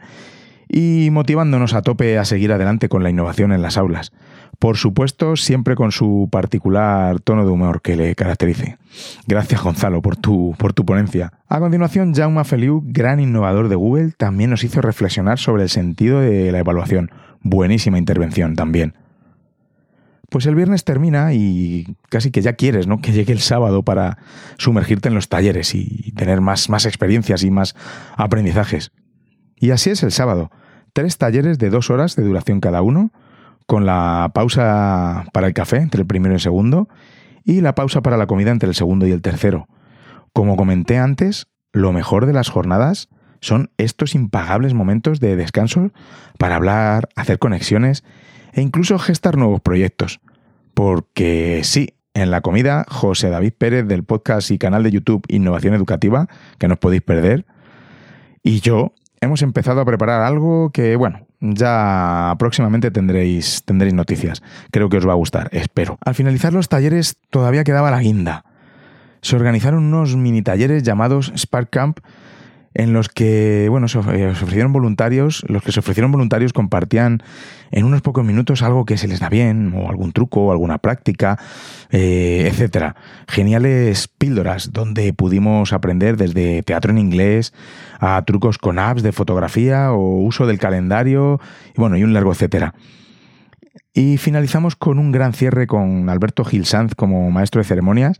y 0.68 1.08
motivándonos 1.10 1.74
a 1.74 1.82
tope 1.82 2.18
a 2.18 2.24
seguir 2.24 2.52
adelante 2.52 2.88
con 2.88 3.02
la 3.02 3.10
innovación 3.10 3.52
en 3.52 3.62
las 3.62 3.76
aulas. 3.76 4.12
Por 4.64 4.78
supuesto, 4.78 5.36
siempre 5.36 5.74
con 5.74 5.92
su 5.92 6.30
particular 6.32 7.20
tono 7.20 7.44
de 7.44 7.50
humor 7.50 7.82
que 7.82 7.96
le 7.96 8.14
caracterice. 8.14 8.78
Gracias, 9.26 9.62
Gonzalo, 9.62 10.00
por 10.00 10.16
tu, 10.16 10.54
por 10.56 10.72
tu 10.72 10.86
ponencia. 10.86 11.34
A 11.48 11.60
continuación, 11.60 12.14
Jaume 12.14 12.42
Feliu, 12.44 12.82
gran 12.82 13.20
innovador 13.20 13.68
de 13.68 13.74
Google, 13.74 14.12
también 14.16 14.48
nos 14.48 14.64
hizo 14.64 14.80
reflexionar 14.80 15.38
sobre 15.38 15.64
el 15.64 15.68
sentido 15.68 16.20
de 16.20 16.50
la 16.50 16.60
evaluación. 16.60 17.10
Buenísima 17.42 17.98
intervención 17.98 18.56
también. 18.56 18.94
Pues 20.30 20.46
el 20.46 20.54
viernes 20.54 20.84
termina 20.84 21.34
y 21.34 21.98
casi 22.08 22.30
que 22.30 22.40
ya 22.40 22.54
quieres, 22.54 22.86
¿no? 22.86 23.02
Que 23.02 23.12
llegue 23.12 23.34
el 23.34 23.40
sábado 23.40 23.82
para 23.82 24.16
sumergirte 24.56 25.10
en 25.10 25.14
los 25.14 25.28
talleres 25.28 25.74
y 25.74 26.10
tener 26.12 26.40
más, 26.40 26.70
más 26.70 26.86
experiencias 26.86 27.42
y 27.42 27.50
más 27.50 27.76
aprendizajes. 28.16 28.92
Y 29.58 29.72
así 29.72 29.90
es 29.90 30.02
el 30.02 30.10
sábado. 30.10 30.50
Tres 30.94 31.18
talleres 31.18 31.58
de 31.58 31.68
dos 31.68 31.90
horas 31.90 32.16
de 32.16 32.22
duración 32.22 32.60
cada 32.60 32.80
uno, 32.80 33.10
con 33.66 33.86
la 33.86 34.30
pausa 34.34 35.24
para 35.32 35.46
el 35.46 35.54
café 35.54 35.78
entre 35.78 36.00
el 36.02 36.06
primero 36.06 36.34
y 36.34 36.36
el 36.36 36.40
segundo, 36.40 36.88
y 37.44 37.60
la 37.60 37.74
pausa 37.74 38.02
para 38.02 38.16
la 38.16 38.26
comida 38.26 38.50
entre 38.50 38.68
el 38.68 38.74
segundo 38.74 39.06
y 39.06 39.12
el 39.12 39.22
tercero. 39.22 39.68
Como 40.32 40.56
comenté 40.56 40.98
antes, 40.98 41.46
lo 41.72 41.92
mejor 41.92 42.26
de 42.26 42.32
las 42.32 42.48
jornadas 42.48 43.08
son 43.40 43.70
estos 43.76 44.14
impagables 44.14 44.74
momentos 44.74 45.20
de 45.20 45.36
descanso 45.36 45.90
para 46.38 46.56
hablar, 46.56 47.08
hacer 47.14 47.38
conexiones 47.38 48.04
e 48.52 48.62
incluso 48.62 48.98
gestar 48.98 49.36
nuevos 49.36 49.60
proyectos. 49.60 50.20
Porque 50.72 51.60
sí, 51.62 51.94
en 52.14 52.30
la 52.30 52.40
comida, 52.40 52.86
José 52.88 53.28
David 53.28 53.52
Pérez 53.58 53.86
del 53.86 54.04
podcast 54.04 54.50
y 54.50 54.58
canal 54.58 54.82
de 54.82 54.92
YouTube 54.92 55.24
Innovación 55.28 55.74
Educativa, 55.74 56.28
que 56.58 56.68
no 56.68 56.74
os 56.74 56.80
podéis 56.80 57.02
perder, 57.02 57.44
y 58.42 58.60
yo 58.60 58.94
hemos 59.20 59.42
empezado 59.42 59.80
a 59.80 59.84
preparar 59.84 60.22
algo 60.22 60.70
que, 60.70 60.96
bueno, 60.96 61.26
ya 61.52 62.34
próximamente 62.38 62.90
tendréis, 62.90 63.62
tendréis 63.64 63.94
noticias. 63.94 64.42
Creo 64.70 64.88
que 64.88 64.96
os 64.96 65.06
va 65.06 65.12
a 65.12 65.20
gustar, 65.20 65.48
espero. 65.52 65.98
Al 66.04 66.14
finalizar 66.14 66.52
los 66.52 66.68
talleres 66.68 67.16
todavía 67.30 67.64
quedaba 67.64 67.90
la 67.90 68.00
guinda. 68.00 68.44
Se 69.20 69.36
organizaron 69.36 69.84
unos 69.84 70.16
mini 70.16 70.42
talleres 70.42 70.82
llamados 70.82 71.32
Spark 71.36 71.70
Camp 71.70 72.00
en 72.74 72.92
los 72.92 73.08
que, 73.08 73.68
bueno, 73.70 73.86
se 73.86 73.98
ofrecieron 73.98 74.72
voluntarios, 74.72 75.44
los 75.48 75.62
que 75.62 75.70
se 75.70 75.80
ofrecieron 75.80 76.10
voluntarios 76.10 76.52
compartían 76.52 77.22
en 77.70 77.84
unos 77.84 78.02
pocos 78.02 78.24
minutos 78.24 78.62
algo 78.62 78.84
que 78.84 78.96
se 78.98 79.06
les 79.06 79.20
da 79.20 79.28
bien, 79.28 79.72
o 79.74 79.88
algún 79.88 80.12
truco, 80.12 80.46
o 80.46 80.52
alguna 80.52 80.78
práctica, 80.78 81.38
eh, 81.90 82.48
etcétera. 82.50 82.96
Geniales 83.28 84.08
píldoras 84.08 84.72
donde 84.72 85.12
pudimos 85.12 85.72
aprender 85.72 86.16
desde 86.16 86.62
teatro 86.62 86.90
en 86.90 86.98
inglés 86.98 87.54
a 88.00 88.22
trucos 88.24 88.58
con 88.58 88.78
apps 88.80 89.02
de 89.02 89.12
fotografía 89.12 89.92
o 89.92 90.16
uso 90.18 90.46
del 90.46 90.58
calendario, 90.58 91.40
y 91.76 91.80
bueno, 91.80 91.96
y 91.96 92.02
un 92.02 92.12
largo 92.12 92.32
etcétera. 92.32 92.74
Y 93.92 94.16
finalizamos 94.16 94.74
con 94.74 94.98
un 94.98 95.12
gran 95.12 95.32
cierre 95.32 95.68
con 95.68 96.08
Alberto 96.08 96.44
Gil 96.44 96.66
Sanz 96.66 96.96
como 96.96 97.30
maestro 97.30 97.60
de 97.60 97.68
ceremonias 97.68 98.18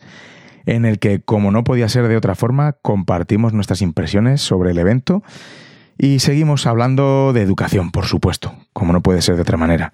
en 0.66 0.84
el 0.84 0.98
que, 0.98 1.20
como 1.20 1.50
no 1.50 1.64
podía 1.64 1.88
ser 1.88 2.08
de 2.08 2.16
otra 2.16 2.34
forma, 2.34 2.72
compartimos 2.72 3.52
nuestras 3.52 3.82
impresiones 3.82 4.40
sobre 4.40 4.70
el 4.70 4.78
evento 4.78 5.22
y 5.98 6.18
seguimos 6.18 6.66
hablando 6.66 7.32
de 7.32 7.42
educación, 7.42 7.90
por 7.90 8.06
supuesto, 8.06 8.54
como 8.72 8.92
no 8.92 9.02
puede 9.02 9.22
ser 9.22 9.36
de 9.36 9.42
otra 9.42 9.56
manera. 9.56 9.92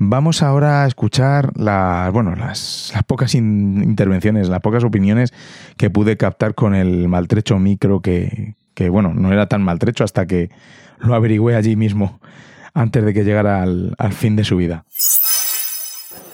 Vamos 0.00 0.42
ahora 0.42 0.84
a 0.84 0.86
escuchar 0.86 1.50
las, 1.56 2.12
bueno, 2.12 2.36
las, 2.36 2.92
pocas 3.08 3.34
intervenciones, 3.34 4.48
las 4.48 4.60
pocas 4.60 4.84
opiniones 4.84 5.34
que 5.76 5.90
pude 5.90 6.16
captar 6.16 6.54
con 6.54 6.76
el 6.76 7.08
maltrecho 7.08 7.58
micro 7.58 8.00
que, 8.00 8.54
que, 8.74 8.90
bueno, 8.90 9.12
no 9.12 9.32
era 9.32 9.48
tan 9.48 9.62
maltrecho 9.62 10.04
hasta 10.04 10.26
que 10.26 10.50
lo 11.00 11.14
averigüé 11.14 11.56
allí 11.56 11.74
mismo 11.74 12.20
antes 12.74 13.04
de 13.04 13.12
que 13.12 13.24
llegara 13.24 13.60
al, 13.62 13.96
al 13.98 14.12
fin 14.12 14.36
de 14.36 14.44
su 14.44 14.56
vida. 14.56 14.84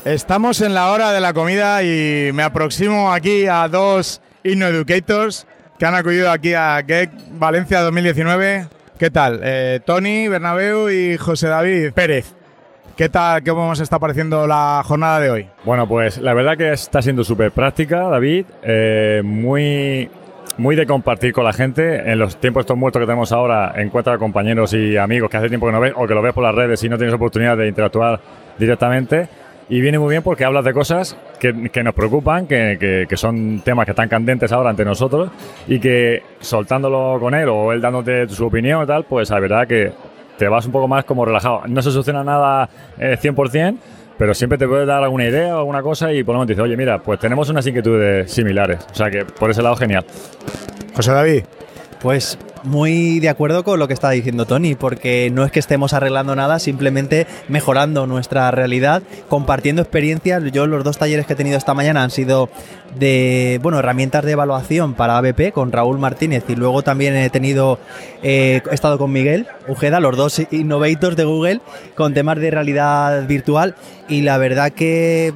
Estamos 0.04 0.60
en 0.60 0.74
la 0.74 0.90
hora 0.90 1.12
de 1.12 1.20
la 1.22 1.32
comida 1.32 1.82
y 1.82 2.30
me 2.34 2.42
aproximo 2.42 3.10
aquí 3.10 3.46
a 3.46 3.66
dos 3.68 4.20
InnoEducators 4.42 5.46
que 5.78 5.86
han 5.86 5.94
acudido 5.94 6.30
aquí 6.30 6.52
a 6.52 6.84
GEC 6.86 7.10
Valencia 7.38 7.80
2019. 7.80 8.66
¿Qué 8.98 9.10
tal? 9.10 9.40
Eh, 9.42 9.80
Tony 9.86 10.28
Bernabeu 10.28 10.90
y 10.90 11.16
José 11.16 11.48
David 11.48 11.92
Pérez. 11.94 12.34
¿Qué 12.98 13.08
tal? 13.08 13.42
¿Cómo 13.44 13.70
os 13.70 13.80
está 13.80 13.98
pareciendo 13.98 14.46
la 14.46 14.82
jornada 14.84 15.20
de 15.20 15.30
hoy? 15.30 15.46
Bueno, 15.64 15.88
pues 15.88 16.18
la 16.18 16.34
verdad 16.34 16.58
que 16.58 16.70
está 16.70 17.00
siendo 17.00 17.24
súper 17.24 17.50
práctica, 17.52 18.02
David. 18.02 18.44
Eh, 18.62 19.22
muy, 19.24 20.10
muy 20.58 20.76
de 20.76 20.86
compartir 20.86 21.32
con 21.32 21.44
la 21.44 21.54
gente. 21.54 22.12
En 22.12 22.18
los 22.18 22.36
tiempos 22.36 22.60
estos 22.60 22.76
muertos 22.76 23.00
que 23.00 23.06
tenemos 23.06 23.32
ahora, 23.32 23.72
encuentra 23.78 24.18
compañeros 24.18 24.74
y 24.74 24.98
amigos 24.98 25.30
que 25.30 25.38
hace 25.38 25.48
tiempo 25.48 25.64
que 25.64 25.72
no 25.72 25.80
ves 25.80 25.94
o 25.96 26.06
que 26.06 26.12
lo 26.12 26.20
ves 26.20 26.34
por 26.34 26.44
las 26.44 26.54
redes 26.54 26.84
y 26.84 26.90
no 26.90 26.98
tienes 26.98 27.14
oportunidad 27.14 27.56
de 27.56 27.68
interactuar 27.68 28.20
directamente. 28.58 29.43
Y 29.68 29.80
viene 29.80 29.98
muy 29.98 30.10
bien 30.10 30.22
porque 30.22 30.44
hablas 30.44 30.64
de 30.64 30.72
cosas 30.72 31.16
que, 31.40 31.70
que 31.70 31.82
nos 31.82 31.94
preocupan, 31.94 32.46
que, 32.46 33.06
que, 33.08 33.16
son 33.16 33.60
temas 33.64 33.86
que 33.86 33.92
están 33.92 34.08
candentes 34.08 34.52
ahora 34.52 34.70
ante 34.70 34.84
nosotros 34.84 35.30
y 35.66 35.80
que 35.80 36.22
soltándolo 36.40 37.16
con 37.18 37.34
él 37.34 37.48
o 37.48 37.72
él 37.72 37.80
dándote 37.80 38.28
su 38.28 38.46
opinión 38.46 38.82
y 38.84 38.86
tal, 38.86 39.04
pues 39.04 39.30
la 39.30 39.40
verdad 39.40 39.66
que 39.66 39.92
te 40.36 40.48
vas 40.48 40.66
un 40.66 40.72
poco 40.72 40.86
más 40.86 41.04
como 41.04 41.24
relajado. 41.24 41.62
No 41.66 41.80
se 41.80 41.90
soluciona 41.90 42.22
nada 42.22 42.68
eh, 42.98 43.16
100%, 43.20 43.76
pero 44.18 44.34
siempre 44.34 44.58
te 44.58 44.68
puede 44.68 44.84
dar 44.84 45.02
alguna 45.02 45.24
idea 45.24 45.56
o 45.56 45.60
alguna 45.60 45.82
cosa 45.82 46.12
y 46.12 46.22
por 46.22 46.34
lo 46.34 46.40
menos 46.40 46.48
dices, 46.48 46.62
oye, 46.62 46.76
mira, 46.76 46.98
pues 46.98 47.18
tenemos 47.18 47.48
unas 47.48 47.66
inquietudes 47.66 48.30
similares. 48.30 48.86
O 48.90 48.94
sea 48.94 49.10
que 49.10 49.24
por 49.24 49.50
ese 49.50 49.62
lado, 49.62 49.76
genial. 49.76 50.04
José 50.94 51.10
David. 51.10 51.44
Pues 52.00 52.38
muy 52.64 53.20
de 53.20 53.28
acuerdo 53.28 53.62
con 53.64 53.78
lo 53.78 53.86
que 53.88 53.94
está 53.94 54.10
diciendo 54.10 54.46
Tony, 54.46 54.74
porque 54.74 55.30
no 55.32 55.44
es 55.44 55.52
que 55.52 55.60
estemos 55.60 55.92
arreglando 55.92 56.34
nada, 56.34 56.58
simplemente 56.58 57.26
mejorando 57.48 58.06
nuestra 58.06 58.50
realidad, 58.50 59.02
compartiendo 59.28 59.82
experiencias. 59.82 60.42
Yo 60.52 60.66
los 60.66 60.84
dos 60.84 60.98
talleres 60.98 61.26
que 61.26 61.34
he 61.34 61.36
tenido 61.36 61.58
esta 61.58 61.74
mañana 61.74 62.02
han 62.02 62.10
sido 62.10 62.48
de, 62.98 63.60
bueno, 63.62 63.78
herramientas 63.78 64.24
de 64.24 64.32
evaluación 64.32 64.94
para 64.94 65.18
ABP 65.18 65.52
con 65.52 65.72
Raúl 65.72 65.98
Martínez 65.98 66.44
y 66.48 66.56
luego 66.56 66.82
también 66.82 67.14
he 67.16 67.30
tenido, 67.30 67.78
eh, 68.22 68.62
he 68.70 68.74
estado 68.74 68.98
con 68.98 69.12
Miguel 69.12 69.46
Ujeda, 69.68 70.00
los 70.00 70.16
dos 70.16 70.42
innovators 70.50 71.16
de 71.16 71.24
Google, 71.24 71.60
con 71.94 72.14
temas 72.14 72.38
de 72.38 72.50
realidad 72.50 73.26
virtual 73.26 73.74
y 74.08 74.22
la 74.22 74.38
verdad 74.38 74.70
que 74.70 75.34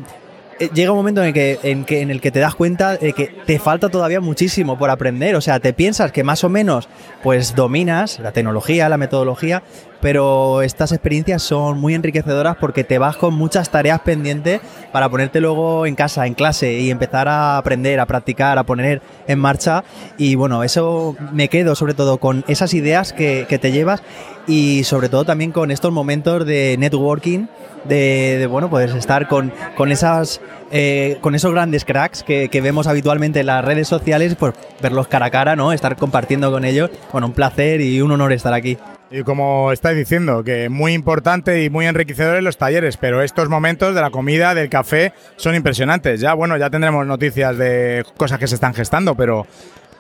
llega 0.66 0.92
un 0.92 0.98
momento 0.98 1.22
en 1.22 1.28
el, 1.28 1.32
que, 1.34 1.58
en, 1.62 2.10
el 2.10 2.20
que 2.20 2.30
te 2.30 2.40
das 2.40 2.54
cuenta 2.54 2.96
de 2.96 3.12
que 3.12 3.26
te 3.26 3.58
falta 3.58 3.88
todavía 3.88 4.20
muchísimo 4.20 4.78
por 4.78 4.90
aprender. 4.90 5.34
O 5.36 5.40
sea, 5.40 5.60
te 5.60 5.72
piensas 5.72 6.12
que 6.12 6.24
más 6.24 6.44
o 6.44 6.48
menos 6.48 6.88
pues 7.22 7.54
dominas 7.54 8.18
la 8.18 8.32
tecnología, 8.32 8.88
la 8.88 8.96
metodología, 8.96 9.62
pero 10.00 10.62
estas 10.62 10.92
experiencias 10.92 11.42
son 11.42 11.78
muy 11.80 11.94
enriquecedoras 11.94 12.56
porque 12.56 12.84
te 12.84 12.98
vas 12.98 13.16
con 13.16 13.34
muchas 13.34 13.70
tareas 13.70 14.00
pendientes 14.00 14.60
para 14.92 15.08
ponerte 15.08 15.40
luego 15.40 15.86
en 15.86 15.94
casa, 15.94 16.26
en 16.26 16.34
clase 16.34 16.78
y 16.78 16.90
empezar 16.90 17.28
a 17.28 17.58
aprender, 17.58 18.00
a 18.00 18.06
practicar, 18.06 18.58
a 18.58 18.64
poner 18.64 19.02
en 19.26 19.38
marcha. 19.38 19.84
Y 20.16 20.34
bueno, 20.34 20.62
eso 20.62 21.16
me 21.32 21.48
quedo 21.48 21.74
sobre 21.74 21.94
todo 21.94 22.18
con 22.18 22.44
esas 22.48 22.74
ideas 22.74 23.12
que 23.12 23.58
te 23.60 23.72
llevas 23.72 24.02
y 24.48 24.82
sobre 24.84 25.08
todo 25.08 25.24
también 25.24 25.52
con 25.52 25.70
estos 25.70 25.92
momentos 25.92 26.44
de 26.46 26.76
networking 26.78 27.46
de, 27.84 28.48
bueno, 28.50 28.68
pues 28.68 28.94
estar 28.94 29.28
con, 29.28 29.52
con 29.76 29.92
esas 29.92 30.40
eh, 30.70 31.16
con 31.20 31.34
esos 31.34 31.52
grandes 31.52 31.84
cracks 31.84 32.22
que, 32.22 32.48
vemos 32.60 32.86
habitualmente 32.86 33.40
en 33.40 33.46
las 33.46 33.64
redes 33.64 33.88
sociales, 33.88 34.34
pues 34.34 34.54
verlos 34.82 35.08
cara 35.08 35.26
a 35.26 35.30
cara, 35.30 35.56
¿no? 35.56 35.72
Estar 35.72 35.96
compartiendo 35.96 36.50
con 36.50 36.64
ellos. 36.64 36.90
Bueno, 37.12 37.28
un 37.28 37.32
placer 37.32 37.80
y 37.80 38.00
un 38.00 38.10
honor 38.10 38.32
estar 38.32 38.52
aquí. 38.52 38.76
Y 39.10 39.22
como 39.22 39.72
estáis 39.72 39.96
diciendo, 39.96 40.44
que 40.44 40.68
muy 40.68 40.92
importante 40.92 41.64
y 41.64 41.70
muy 41.70 41.86
enriquecedores 41.86 42.42
los 42.42 42.58
talleres, 42.58 42.98
pero 42.98 43.22
estos 43.22 43.48
momentos 43.48 43.94
de 43.94 44.02
la 44.02 44.10
comida, 44.10 44.54
del 44.54 44.68
café, 44.68 45.14
son 45.36 45.54
impresionantes. 45.54 46.20
Ya, 46.20 46.34
bueno, 46.34 46.58
ya 46.58 46.68
tendremos 46.68 47.06
noticias 47.06 47.56
de 47.56 48.04
cosas 48.18 48.38
que 48.38 48.46
se 48.46 48.56
están 48.56 48.74
gestando, 48.74 49.14
pero, 49.14 49.46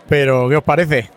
pero 0.08 0.48
¿qué 0.50 0.56
os 0.56 0.64
parece? 0.64 1.08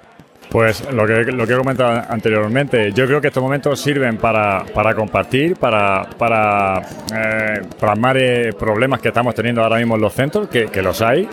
Pues 0.51 0.91
lo 0.91 1.07
que, 1.07 1.23
lo 1.31 1.47
que 1.47 1.53
he 1.53 1.57
comentado 1.57 2.03
anteriormente, 2.09 2.91
yo 2.91 3.07
creo 3.07 3.21
que 3.21 3.27
estos 3.27 3.41
momentos 3.41 3.79
sirven 3.79 4.17
para, 4.17 4.65
para 4.73 4.93
compartir, 4.93 5.55
para, 5.55 6.09
para 6.17 6.81
eh, 7.15 7.61
plasmar 7.79 8.17
eh, 8.17 8.51
problemas 8.51 8.99
que 8.99 9.07
estamos 9.07 9.33
teniendo 9.33 9.63
ahora 9.63 9.77
mismo 9.77 9.95
en 9.95 10.01
los 10.01 10.13
centros, 10.13 10.49
que, 10.49 10.65
que 10.65 10.81
los 10.81 11.01
hay, 11.01 11.29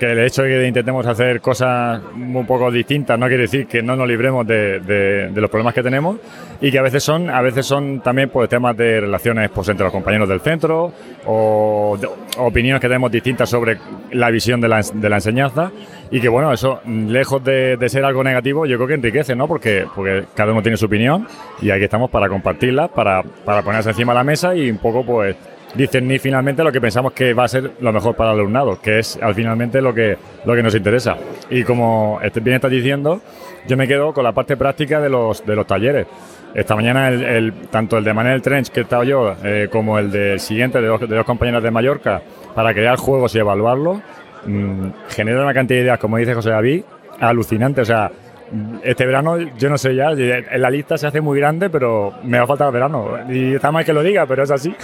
que 0.00 0.10
el 0.10 0.18
hecho 0.20 0.42
de 0.42 0.48
que 0.48 0.66
intentemos 0.66 1.06
hacer 1.06 1.42
cosas 1.42 2.00
un 2.16 2.46
poco 2.46 2.70
distintas 2.70 3.18
no 3.18 3.26
quiere 3.28 3.42
decir 3.42 3.66
que 3.66 3.82
no 3.82 3.94
nos 3.94 4.08
libremos 4.08 4.46
de, 4.46 5.30
los 5.34 5.50
problemas 5.50 5.74
que 5.74 5.82
tenemos 5.82 6.16
y 6.60 6.70
que 6.70 6.78
a 6.78 6.82
veces 6.82 7.04
son 7.04 7.28
a 7.28 7.42
veces 7.42 7.66
son 7.66 8.00
también 8.00 8.30
pues 8.30 8.48
temas 8.48 8.74
de 8.76 9.00
relaciones 9.00 9.50
pues 9.50 9.68
entre 9.68 9.84
los 9.84 9.92
compañeros 9.92 10.26
del 10.26 10.40
centro 10.40 10.90
o 11.26 11.98
opiniones 12.38 12.80
que 12.80 12.88
tenemos 12.88 13.12
distintas 13.12 13.50
sobre 13.50 13.78
la 14.12 14.30
visión 14.30 14.60
de 14.60 14.68
la, 14.68 14.80
la 15.00 15.16
enseñanza 15.16 15.70
y 16.10 16.18
que 16.18 16.30
bueno 16.30 16.50
eso 16.50 16.80
lejos 16.86 17.44
de, 17.44 17.76
ser 17.88 18.04
algo 18.04 18.24
negativo 18.24 18.64
yo 18.64 18.76
creo 18.76 18.88
que 18.88 18.94
enriquece 18.94 19.36
no 19.36 19.46
porque 19.46 19.84
porque 19.94 20.24
cada 20.34 20.52
uno 20.52 20.62
tiene 20.62 20.78
su 20.78 20.86
opinión 20.86 21.26
y 21.60 21.70
aquí 21.70 21.84
estamos 21.84 22.10
para 22.10 22.28
compartirla 22.30 22.88
para, 22.88 23.22
para 23.44 23.62
ponerse 23.62 23.90
encima 23.90 24.14
de 24.14 24.18
la 24.18 24.24
mesa 24.24 24.54
y 24.56 24.70
un 24.70 24.78
poco 24.78 25.04
pues 25.04 25.36
discernir 25.74 26.20
finalmente 26.20 26.64
lo 26.64 26.72
que 26.72 26.80
pensamos 26.80 27.12
que 27.12 27.32
va 27.34 27.44
a 27.44 27.48
ser 27.48 27.72
lo 27.80 27.92
mejor 27.92 28.14
para 28.16 28.32
el 28.32 28.38
alumnado, 28.40 28.80
que 28.80 28.98
es 28.98 29.18
al 29.22 29.34
finalmente 29.34 29.80
lo 29.80 29.94
que, 29.94 30.16
lo 30.44 30.54
que 30.54 30.62
nos 30.62 30.74
interesa. 30.74 31.16
Y 31.48 31.62
como 31.64 32.18
este- 32.22 32.40
bien 32.40 32.56
estás 32.56 32.70
diciendo, 32.70 33.20
yo 33.68 33.76
me 33.76 33.86
quedo 33.86 34.12
con 34.12 34.24
la 34.24 34.32
parte 34.32 34.56
práctica 34.56 35.00
de 35.00 35.08
los, 35.08 35.44
de 35.46 35.54
los 35.56 35.66
talleres. 35.66 36.06
Esta 36.54 36.74
mañana, 36.74 37.08
el, 37.08 37.22
el- 37.22 37.52
tanto 37.70 37.98
el 37.98 38.04
de 38.04 38.12
Manel 38.12 38.42
Trench, 38.42 38.70
que 38.70 38.80
he 38.80 38.82
estado 38.82 39.04
yo, 39.04 39.34
eh, 39.44 39.68
como 39.70 39.98
el 39.98 40.40
siguiente, 40.40 40.80
de 40.80 40.88
dos, 40.88 41.00
de 41.00 41.14
dos 41.16 41.24
compañeras 41.24 41.62
de 41.62 41.70
Mallorca, 41.70 42.20
para 42.54 42.74
crear 42.74 42.96
juegos 42.96 43.34
y 43.36 43.38
evaluarlos, 43.38 43.98
mm, 44.46 44.86
genera 45.10 45.42
una 45.44 45.54
cantidad 45.54 45.78
de 45.78 45.84
ideas, 45.84 45.98
como 46.00 46.16
dice 46.16 46.34
José 46.34 46.50
David, 46.50 46.82
alucinante. 47.20 47.82
O 47.82 47.84
sea, 47.84 48.10
este 48.82 49.06
verano, 49.06 49.38
yo 49.38 49.70
no 49.70 49.78
sé 49.78 49.94
ya, 49.94 50.10
en 50.10 50.62
la 50.62 50.70
lista 50.70 50.98
se 50.98 51.06
hace 51.06 51.20
muy 51.20 51.38
grande, 51.38 51.70
pero 51.70 52.14
me 52.24 52.38
va 52.38 52.44
a 52.44 52.46
faltar 52.46 52.68
el 52.68 52.72
verano. 52.72 53.18
Y 53.28 53.54
está 53.54 53.70
mal 53.70 53.84
que 53.84 53.92
lo 53.92 54.02
diga, 54.02 54.26
pero 54.26 54.42
es 54.42 54.50
así. 54.50 54.74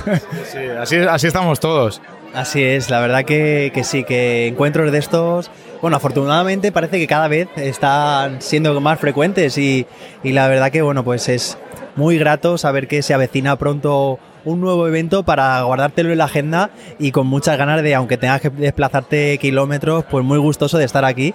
Sí, 0.45 0.59
así, 0.79 0.97
así 0.97 1.27
estamos 1.27 1.61
todos. 1.61 2.01
Así 2.35 2.63
es, 2.63 2.91
la 2.91 3.01
verdad 3.01 3.25
que, 3.25 3.71
que 3.75 3.83
sí, 3.83 4.05
que 4.05 4.47
encuentros 4.49 4.93
de 4.93 4.99
estos, 4.99 5.51
bueno, 5.81 5.97
afortunadamente 5.97 6.71
parece 6.71 6.99
que 6.99 7.07
cada 7.07 7.29
vez 7.29 7.49
están 7.57 8.43
siendo 8.43 8.79
más 8.81 9.01
frecuentes 9.01 9.57
y, 9.59 9.87
y 10.23 10.33
la 10.33 10.47
verdad 10.49 10.71
que, 10.71 10.83
bueno, 10.83 11.03
pues 11.03 11.29
es 11.29 11.59
muy 11.97 12.19
grato 12.19 12.59
saber 12.59 12.89
que 12.89 13.03
se 13.03 13.15
avecina 13.15 13.57
pronto 13.57 14.19
un 14.47 14.61
nuevo 14.61 14.87
evento 14.89 15.25
para 15.25 15.61
guardártelo 15.63 16.13
en 16.13 16.19
la 16.19 16.25
agenda 16.25 16.71
y 16.99 17.11
con 17.11 17.27
muchas 17.27 17.59
ganas 17.59 17.83
de, 17.83 17.95
aunque 17.95 18.17
tengas 18.17 18.41
que 18.41 18.49
desplazarte 18.49 19.37
kilómetros, 19.39 20.05
pues 20.05 20.25
muy 20.25 20.39
gustoso 20.39 20.79
de 20.79 20.85
estar 20.85 21.05
aquí 21.05 21.35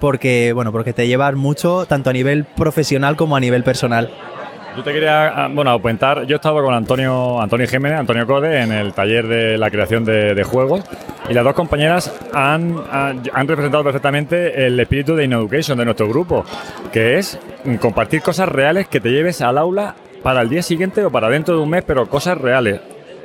porque, 0.00 0.52
bueno, 0.52 0.72
porque 0.72 0.92
te 0.92 1.06
llevas 1.06 1.34
mucho 1.34 1.86
tanto 1.86 2.10
a 2.10 2.12
nivel 2.12 2.44
profesional 2.44 3.16
como 3.16 3.36
a 3.36 3.40
nivel 3.40 3.62
personal. 3.62 4.10
Yo 4.76 4.82
te 4.82 4.92
quería, 4.92 5.28
ah, 5.28 5.48
bueno, 5.52 5.78
comentar, 5.82 6.24
yo 6.24 6.34
he 6.34 6.36
estado 6.36 6.62
con 6.62 6.72
Antonio, 6.72 7.40
Antonio 7.42 7.66
Jiménez, 7.66 8.00
Antonio 8.00 8.26
Code, 8.26 8.62
en 8.62 8.72
el 8.72 8.94
taller 8.94 9.26
de 9.28 9.58
la 9.58 9.70
creación 9.70 10.04
de, 10.04 10.42
juegos 10.44 10.82
y 11.28 11.34
las 11.34 11.44
dos 11.44 11.52
compañeras 11.52 12.10
han, 12.32 12.76
han, 12.90 13.22
han 13.32 13.48
representado 13.48 13.84
perfectamente 13.84 14.66
el 14.66 14.80
espíritu 14.80 15.14
de 15.14 15.24
InEducation 15.24 15.76
de 15.76 15.84
nuestro 15.84 16.08
grupo, 16.08 16.46
que 16.90 17.18
es 17.18 17.38
compartir 17.80 18.22
cosas 18.22 18.48
reales 18.48 18.88
que 18.88 19.00
te 19.00 19.10
lleves 19.10 19.42
al 19.42 19.58
aula 19.58 19.94
para 20.22 20.40
el 20.42 20.48
día 20.48 20.62
siguiente 20.62 21.04
o 21.04 21.10
para 21.10 21.28
dentro 21.28 21.56
de 21.56 21.62
un 21.62 21.70
mes, 21.70 21.82
pero 21.86 22.06
cosas 22.08 22.38
reales. 22.38 22.80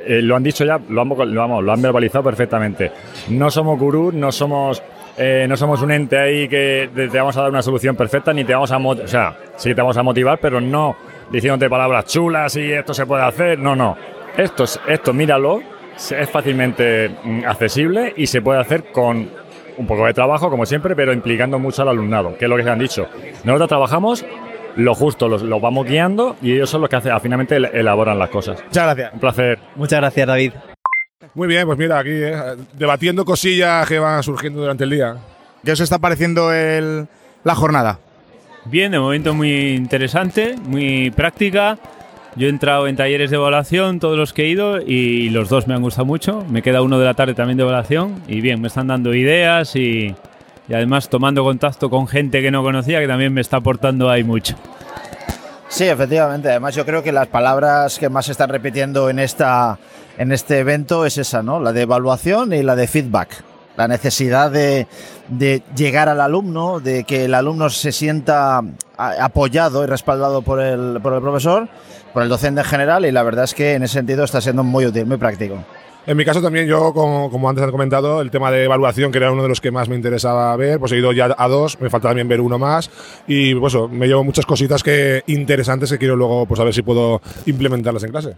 Eh, 0.06 0.22
lo 0.22 0.36
han 0.36 0.42
dicho 0.42 0.64
ya, 0.64 0.78
lo 0.88 1.02
han, 1.02 1.08
lo, 1.08 1.40
vamos, 1.40 1.62
lo 1.64 1.72
han 1.72 1.82
verbalizado 1.82 2.24
perfectamente. 2.24 2.90
No 3.28 3.50
somos 3.50 3.78
gurús, 3.78 4.14
no 4.14 4.32
somos 4.32 4.82
eh, 5.20 5.46
no 5.48 5.56
somos 5.56 5.82
un 5.82 5.90
ente 5.90 6.16
ahí 6.16 6.48
que 6.48 6.88
te 6.94 7.08
vamos 7.08 7.36
a 7.36 7.42
dar 7.42 7.50
una 7.50 7.60
solución 7.60 7.96
perfecta 7.96 8.32
ni 8.32 8.44
te 8.44 8.54
vamos 8.54 8.70
a 8.70 8.78
motivar, 8.78 9.04
o 9.06 9.08
sea, 9.08 9.36
sí 9.56 9.74
te 9.74 9.80
vamos 9.80 9.96
a 9.96 10.02
motivar, 10.04 10.38
pero 10.40 10.60
no 10.60 10.94
diciéndote 11.28 11.68
palabras 11.68 12.04
chulas 12.06 12.54
y 12.54 12.70
esto 12.72 12.94
se 12.94 13.04
puede 13.04 13.24
hacer, 13.24 13.58
no, 13.58 13.74
no. 13.74 13.96
Esto, 14.36 14.62
es- 14.62 14.80
esto 14.86 15.12
míralo, 15.12 15.60
es 15.96 16.30
fácilmente 16.30 17.10
mm, 17.24 17.44
accesible 17.46 18.14
y 18.16 18.28
se 18.28 18.40
puede 18.40 18.60
hacer 18.60 18.84
con 18.92 19.28
un 19.76 19.86
poco 19.88 20.06
de 20.06 20.14
trabajo, 20.14 20.48
como 20.50 20.64
siempre, 20.64 20.94
pero 20.94 21.12
implicando 21.12 21.58
mucho 21.58 21.82
al 21.82 21.88
alumnado, 21.88 22.36
que 22.38 22.44
es 22.44 22.48
lo 22.48 22.56
que 22.56 22.62
se 22.62 22.70
han 22.70 22.78
dicho. 22.78 23.08
Nosotros 23.42 23.68
trabajamos 23.68 24.24
lo 24.76 24.94
justo, 24.94 25.28
los, 25.28 25.42
los 25.42 25.60
vamos 25.60 25.86
guiando 25.86 26.36
y 26.42 26.52
ellos 26.52 26.70
son 26.70 26.80
los 26.82 26.90
que 26.90 26.96
hace- 26.96 27.10
finalmente 27.20 27.56
el- 27.56 27.64
elaboran 27.66 28.18
las 28.18 28.30
cosas. 28.30 28.62
Muchas 28.64 28.84
gracias. 28.84 29.12
Un 29.14 29.20
placer. 29.20 29.58
Muchas 29.76 30.00
gracias, 30.00 30.26
David. 30.26 30.52
Muy 31.34 31.48
bien, 31.48 31.66
pues 31.66 31.78
mira, 31.78 31.98
aquí 31.98 32.10
eh, 32.12 32.34
debatiendo 32.74 33.24
cosillas 33.24 33.86
que 33.88 33.98
van 33.98 34.22
surgiendo 34.22 34.60
durante 34.60 34.84
el 34.84 34.90
día. 34.90 35.16
¿Qué 35.64 35.72
os 35.72 35.80
está 35.80 35.98
pareciendo 35.98 36.52
el- 36.52 37.06
la 37.44 37.54
jornada? 37.54 37.98
Bien, 38.64 38.92
de 38.92 38.98
momento 38.98 39.34
muy 39.34 39.70
interesante, 39.74 40.54
muy 40.64 41.10
práctica. 41.10 41.78
Yo 42.36 42.46
he 42.46 42.50
entrado 42.50 42.86
en 42.86 42.94
talleres 42.96 43.30
de 43.30 43.36
evaluación, 43.36 43.98
todos 43.98 44.16
los 44.16 44.32
que 44.32 44.44
he 44.44 44.48
ido, 44.48 44.80
y 44.80 45.30
los 45.30 45.48
dos 45.48 45.66
me 45.66 45.74
han 45.74 45.82
gustado 45.82 46.04
mucho. 46.04 46.44
Me 46.48 46.62
queda 46.62 46.82
uno 46.82 46.98
de 46.98 47.04
la 47.04 47.14
tarde 47.14 47.34
también 47.34 47.56
de 47.56 47.64
evaluación, 47.64 48.22
y 48.28 48.40
bien, 48.40 48.60
me 48.60 48.68
están 48.68 48.86
dando 48.86 49.12
ideas 49.14 49.74
y, 49.74 50.14
y 50.68 50.74
además 50.74 51.08
tomando 51.08 51.42
contacto 51.42 51.88
con 51.88 52.06
gente 52.06 52.42
que 52.42 52.50
no 52.50 52.62
conocía, 52.62 53.00
que 53.00 53.08
también 53.08 53.32
me 53.32 53.40
está 53.40 53.56
aportando 53.58 54.10
ahí 54.10 54.22
mucho. 54.22 54.54
Sí, 55.68 55.84
efectivamente. 55.84 56.48
Además, 56.48 56.74
yo 56.74 56.84
creo 56.84 57.02
que 57.02 57.12
las 57.12 57.26
palabras 57.26 57.98
que 57.98 58.08
más 58.08 58.26
se 58.26 58.32
están 58.32 58.48
repitiendo 58.48 59.10
en, 59.10 59.18
esta, 59.18 59.78
en 60.16 60.32
este 60.32 60.58
evento 60.58 61.04
es 61.04 61.18
esa, 61.18 61.42
¿no? 61.42 61.60
La 61.60 61.72
de 61.72 61.82
evaluación 61.82 62.52
y 62.52 62.62
la 62.62 62.74
de 62.74 62.86
feedback. 62.86 63.44
La 63.76 63.86
necesidad 63.86 64.50
de, 64.50 64.88
de 65.28 65.62
llegar 65.76 66.08
al 66.08 66.20
alumno, 66.20 66.80
de 66.80 67.04
que 67.04 67.26
el 67.26 67.34
alumno 67.34 67.70
se 67.70 67.92
sienta 67.92 68.60
apoyado 68.96 69.84
y 69.84 69.86
respaldado 69.86 70.42
por 70.42 70.60
el, 70.60 70.98
por 71.00 71.12
el 71.12 71.20
profesor, 71.20 71.68
por 72.12 72.24
el 72.24 72.28
docente 72.28 72.62
en 72.62 72.66
general, 72.66 73.06
y 73.06 73.12
la 73.12 73.22
verdad 73.22 73.44
es 73.44 73.54
que 73.54 73.74
en 73.74 73.84
ese 73.84 73.94
sentido 73.94 74.24
está 74.24 74.40
siendo 74.40 74.64
muy 74.64 74.84
útil, 74.84 75.06
muy 75.06 75.16
práctico. 75.16 75.62
En 76.08 76.16
mi 76.16 76.24
caso 76.24 76.40
también, 76.40 76.66
yo, 76.66 76.94
como, 76.94 77.48
antes 77.50 77.62
han 77.62 77.70
comentado, 77.70 78.22
el 78.22 78.30
tema 78.30 78.50
de 78.50 78.64
evaluación, 78.64 79.12
que 79.12 79.18
era 79.18 79.30
uno 79.30 79.42
de 79.42 79.48
los 79.50 79.60
que 79.60 79.70
más 79.70 79.90
me 79.90 79.94
interesaba 79.94 80.56
ver, 80.56 80.78
pues 80.78 80.90
he 80.92 80.96
ido 80.96 81.12
ya 81.12 81.34
a 81.36 81.48
dos, 81.48 81.78
me 81.82 81.90
falta 81.90 82.08
también 82.08 82.26
ver 82.26 82.40
uno 82.40 82.58
más, 82.58 82.90
y 83.26 83.54
pues 83.54 83.74
me 83.90 84.06
llevo 84.06 84.24
muchas 84.24 84.46
cositas 84.46 84.82
que 84.82 85.22
interesantes 85.26 85.90
que 85.90 85.98
quiero 85.98 86.16
luego, 86.16 86.46
pues 86.46 86.58
a 86.60 86.64
ver 86.64 86.72
si 86.72 86.80
puedo 86.80 87.20
implementarlas 87.44 88.04
en 88.04 88.10
clase. 88.10 88.36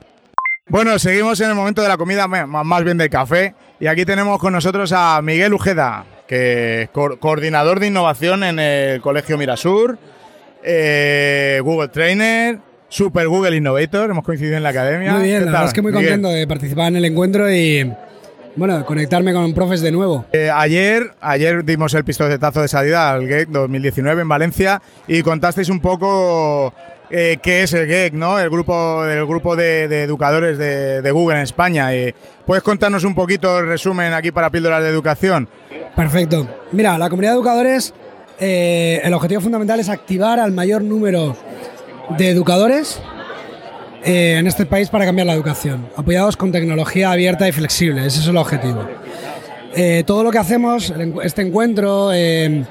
Bueno, 0.66 0.98
seguimos 0.98 1.40
en 1.40 1.50
el 1.50 1.54
momento 1.54 1.80
de 1.80 1.86
la 1.88 1.96
comida, 1.96 2.26
más 2.26 2.84
bien 2.84 2.98
del 2.98 3.08
café. 3.08 3.54
Y 3.78 3.86
aquí 3.86 4.04
tenemos 4.04 4.40
con 4.40 4.52
nosotros 4.52 4.92
a 4.92 5.22
Miguel 5.22 5.54
Ujeda, 5.54 6.04
que 6.26 6.82
es 6.82 6.88
co- 6.90 7.18
coordinador 7.20 7.78
de 7.78 7.86
innovación 7.86 8.42
en 8.42 8.58
el 8.58 9.00
Colegio 9.00 9.38
Mirasur, 9.38 9.96
eh, 10.64 11.60
Google 11.62 11.88
Trainer, 11.88 12.58
Super 12.90 13.26
Google 13.28 13.56
Innovator. 13.56 14.10
Hemos 14.10 14.24
coincidido 14.24 14.56
en 14.58 14.62
la 14.62 14.68
academia. 14.68 15.14
Muy 15.14 15.22
bien, 15.22 15.38
¿Qué 15.38 15.44
la 15.46 15.52
verdad 15.52 15.66
es 15.68 15.72
que 15.72 15.80
muy 15.82 15.92
Miguel? 15.92 16.10
contento 16.10 16.28
de 16.28 16.46
participar 16.46 16.88
en 16.88 16.96
el 16.96 17.04
encuentro 17.06 17.50
y, 17.50 17.90
bueno, 18.56 18.84
conectarme 18.84 19.32
con 19.32 19.54
profes 19.54 19.80
de 19.80 19.90
nuevo. 19.92 20.26
Eh, 20.32 20.50
ayer, 20.52 21.12
ayer 21.20 21.64
dimos 21.64 21.94
el 21.94 22.04
pistoletazo 22.04 22.60
de 22.60 22.68
salida 22.68 23.10
al 23.12 23.26
GEC 23.26 23.48
2019 23.48 24.22
en 24.22 24.28
Valencia 24.28 24.82
y 25.08 25.22
contasteis 25.22 25.68
un 25.68 25.80
poco 25.80 26.74
eh, 27.10 27.38
qué 27.42 27.62
es 27.62 27.72
el 27.74 27.86
GEC, 27.86 28.12
¿no? 28.14 28.38
El 28.38 28.50
grupo, 28.50 29.04
el 29.06 29.24
grupo 29.24 29.54
de, 29.56 29.88
de 29.88 30.02
educadores 30.02 30.58
de, 30.58 31.00
de 31.00 31.10
Google 31.12 31.36
en 31.36 31.42
España. 31.42 31.94
Eh, 31.94 32.14
¿Puedes 32.44 32.62
contarnos 32.64 33.04
un 33.04 33.14
poquito 33.14 33.60
el 33.60 33.66
resumen 33.66 34.12
aquí 34.12 34.32
para 34.32 34.50
Píldoras 34.50 34.82
de 34.82 34.88
Educación? 34.90 35.48
Perfecto. 35.94 36.48
Mira, 36.72 36.98
la 36.98 37.08
comunidad 37.08 37.32
de 37.32 37.36
educadores, 37.36 37.94
eh, 38.40 39.00
el 39.04 39.12
objetivo 39.14 39.40
fundamental 39.40 39.78
es 39.78 39.88
activar 39.88 40.40
al 40.40 40.50
mayor 40.52 40.82
número 40.82 41.36
de 42.16 42.28
educadores 42.28 43.00
eh, 44.04 44.36
en 44.38 44.46
este 44.46 44.66
país 44.66 44.88
para 44.88 45.04
cambiar 45.04 45.26
la 45.26 45.34
educación, 45.34 45.88
apoyados 45.96 46.36
con 46.36 46.52
tecnología 46.52 47.12
abierta 47.12 47.48
y 47.48 47.52
flexible. 47.52 48.06
Ese 48.06 48.20
es 48.20 48.26
el 48.26 48.36
objetivo. 48.36 48.86
Eh, 49.74 50.02
todo 50.04 50.24
lo 50.24 50.30
que 50.32 50.38
hacemos, 50.38 50.92
este 51.22 51.42
encuentro, 51.42 52.10
eh, 52.12 52.64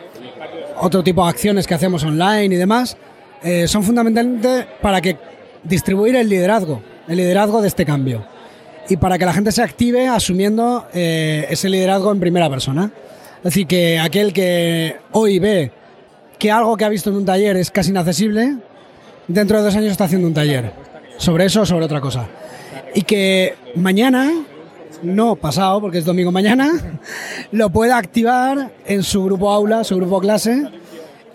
otro 0.77 1.01
tipo 1.03 1.23
de 1.23 1.29
acciones 1.29 1.65
que 1.65 1.73
hacemos 1.73 2.03
online 2.03 2.53
y 2.53 2.57
demás, 2.57 2.97
eh, 3.41 3.67
son 3.67 3.83
fundamentalmente 3.83 4.67
para 4.81 4.99
que 4.99 5.17
distribuir 5.63 6.15
el 6.17 6.27
liderazgo, 6.27 6.81
el 7.07 7.17
liderazgo 7.17 7.61
de 7.61 7.67
este 7.67 7.85
cambio. 7.85 8.25
y 8.91 8.97
para 8.97 9.19
que 9.19 9.25
la 9.25 9.33
gente 9.33 9.51
se 9.51 9.61
active 9.61 10.07
asumiendo 10.07 10.87
ese 10.91 11.69
liderazgo 11.69 12.11
en 12.11 12.19
primera 12.19 12.49
persona. 12.49 12.91
Es 13.37 13.43
decir, 13.43 13.67
que 13.67 13.99
aquel 13.99 14.33
que 14.33 14.95
hoy 15.11 15.37
ve 15.37 15.71
que 16.39 16.49
algo 16.49 16.75
que 16.75 16.85
ha 16.85 16.89
visto 16.89 17.11
en 17.11 17.17
un 17.17 17.25
taller 17.25 17.55
es 17.57 17.69
casi 17.69 17.91
inaccesible, 17.91 18.57
dentro 19.29 19.57
de 19.57 19.63
dos 19.63 19.75
años 19.75 19.91
está 19.91 20.05
haciendo 20.05 20.27
un 20.27 20.33
taller 20.33 20.73
sobre 21.17 21.45
eso 21.45 21.61
o 21.61 21.65
sobre 21.65 21.85
otra 21.85 22.01
cosa. 22.01 22.27
Y 22.93 23.03
que 23.03 23.55
mañana, 23.75 24.31
no 25.03 25.35
pasado, 25.35 25.79
porque 25.79 25.99
es 25.99 26.05
domingo 26.05 26.31
mañana, 26.31 26.71
lo 27.51 27.69
pueda 27.69 27.97
activar 27.97 28.71
en 28.85 29.03
su 29.03 29.23
grupo 29.23 29.51
aula, 29.51 29.83
su 29.85 29.95
grupo 29.95 30.19
clase, 30.19 30.67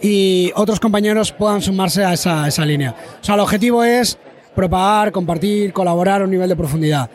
y 0.02 0.52
otros 0.57 0.80
compañeros 0.80 1.33
puedan 1.33 1.62
sumarse 1.62 2.04
a 2.04 2.12
esa, 2.12 2.46
esa 2.46 2.66
línea. 2.66 2.94
O 3.22 3.24
sea, 3.24 3.37
el 3.37 3.40
objetivo 3.40 3.83
es 3.85 4.18
propagar, 4.54 5.12
compartir, 5.12 5.72
colaborar 5.72 6.20
a 6.20 6.24
un 6.24 6.30
nivel 6.30 6.48
de 6.48 6.57
profundidad. 6.57 7.09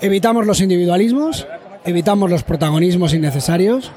Evitamos 0.00 0.46
los 0.46 0.60
individualismos, 0.60 1.46
evitamos 1.84 2.28
los 2.28 2.42
protagonismos 2.42 3.14
innecesarios 3.14 3.90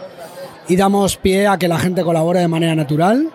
y 0.70 0.76
damos 0.76 1.18
pie 1.18 1.48
a 1.48 1.58
que 1.58 1.68
la 1.68 1.80
gente 1.80 2.04
colabore 2.04 2.40
de 2.40 2.48
manera 2.48 2.76
natural 2.76 3.30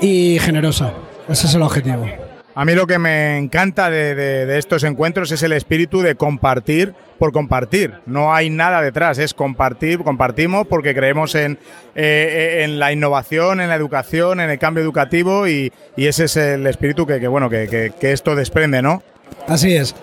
y 0.00 0.38
generosa. 0.40 0.92
Ese 1.32 1.46
es 1.46 1.54
el 1.54 1.62
objetivo. 1.62 2.06
A 2.54 2.66
mí 2.66 2.74
lo 2.74 2.86
que 2.86 2.98
me 2.98 3.38
encanta 3.38 3.88
de, 3.88 4.14
de- 4.14 4.44
de 4.44 4.58
estos 4.58 4.84
encuentros 4.84 5.32
es 5.32 5.42
el 5.42 5.52
espíritu 5.52 6.02
de 6.02 6.16
compartir 6.16 6.92
por 7.18 7.32
compartir. 7.32 7.94
No 8.04 8.34
hay 8.34 8.50
nada 8.50 8.82
detrás, 8.82 9.16
es 9.18 9.32
compartir, 9.32 10.00
compartimos 10.00 10.66
porque 10.66 10.94
creemos 10.94 11.34
en, 11.34 11.58
eh, 11.94 12.60
en 12.64 12.78
la 12.78 12.92
innovación, 12.92 13.60
en 13.62 13.70
la 13.70 13.74
educación, 13.76 14.40
en 14.40 14.50
el 14.50 14.58
cambio 14.58 14.82
educativo 14.84 15.48
y, 15.48 15.72
y 15.96 16.06
ese 16.06 16.24
es 16.24 16.36
el 16.36 16.66
espíritu 16.66 17.06
que, 17.06 17.18
que, 17.20 17.28
bueno, 17.28 17.48
que, 17.48 17.68
que- 17.68 17.92
que 17.98 18.12
esto 18.12 18.34
desprende, 18.36 18.82
¿no? 18.82 19.02
Así 19.48 19.74
es. 19.74 19.94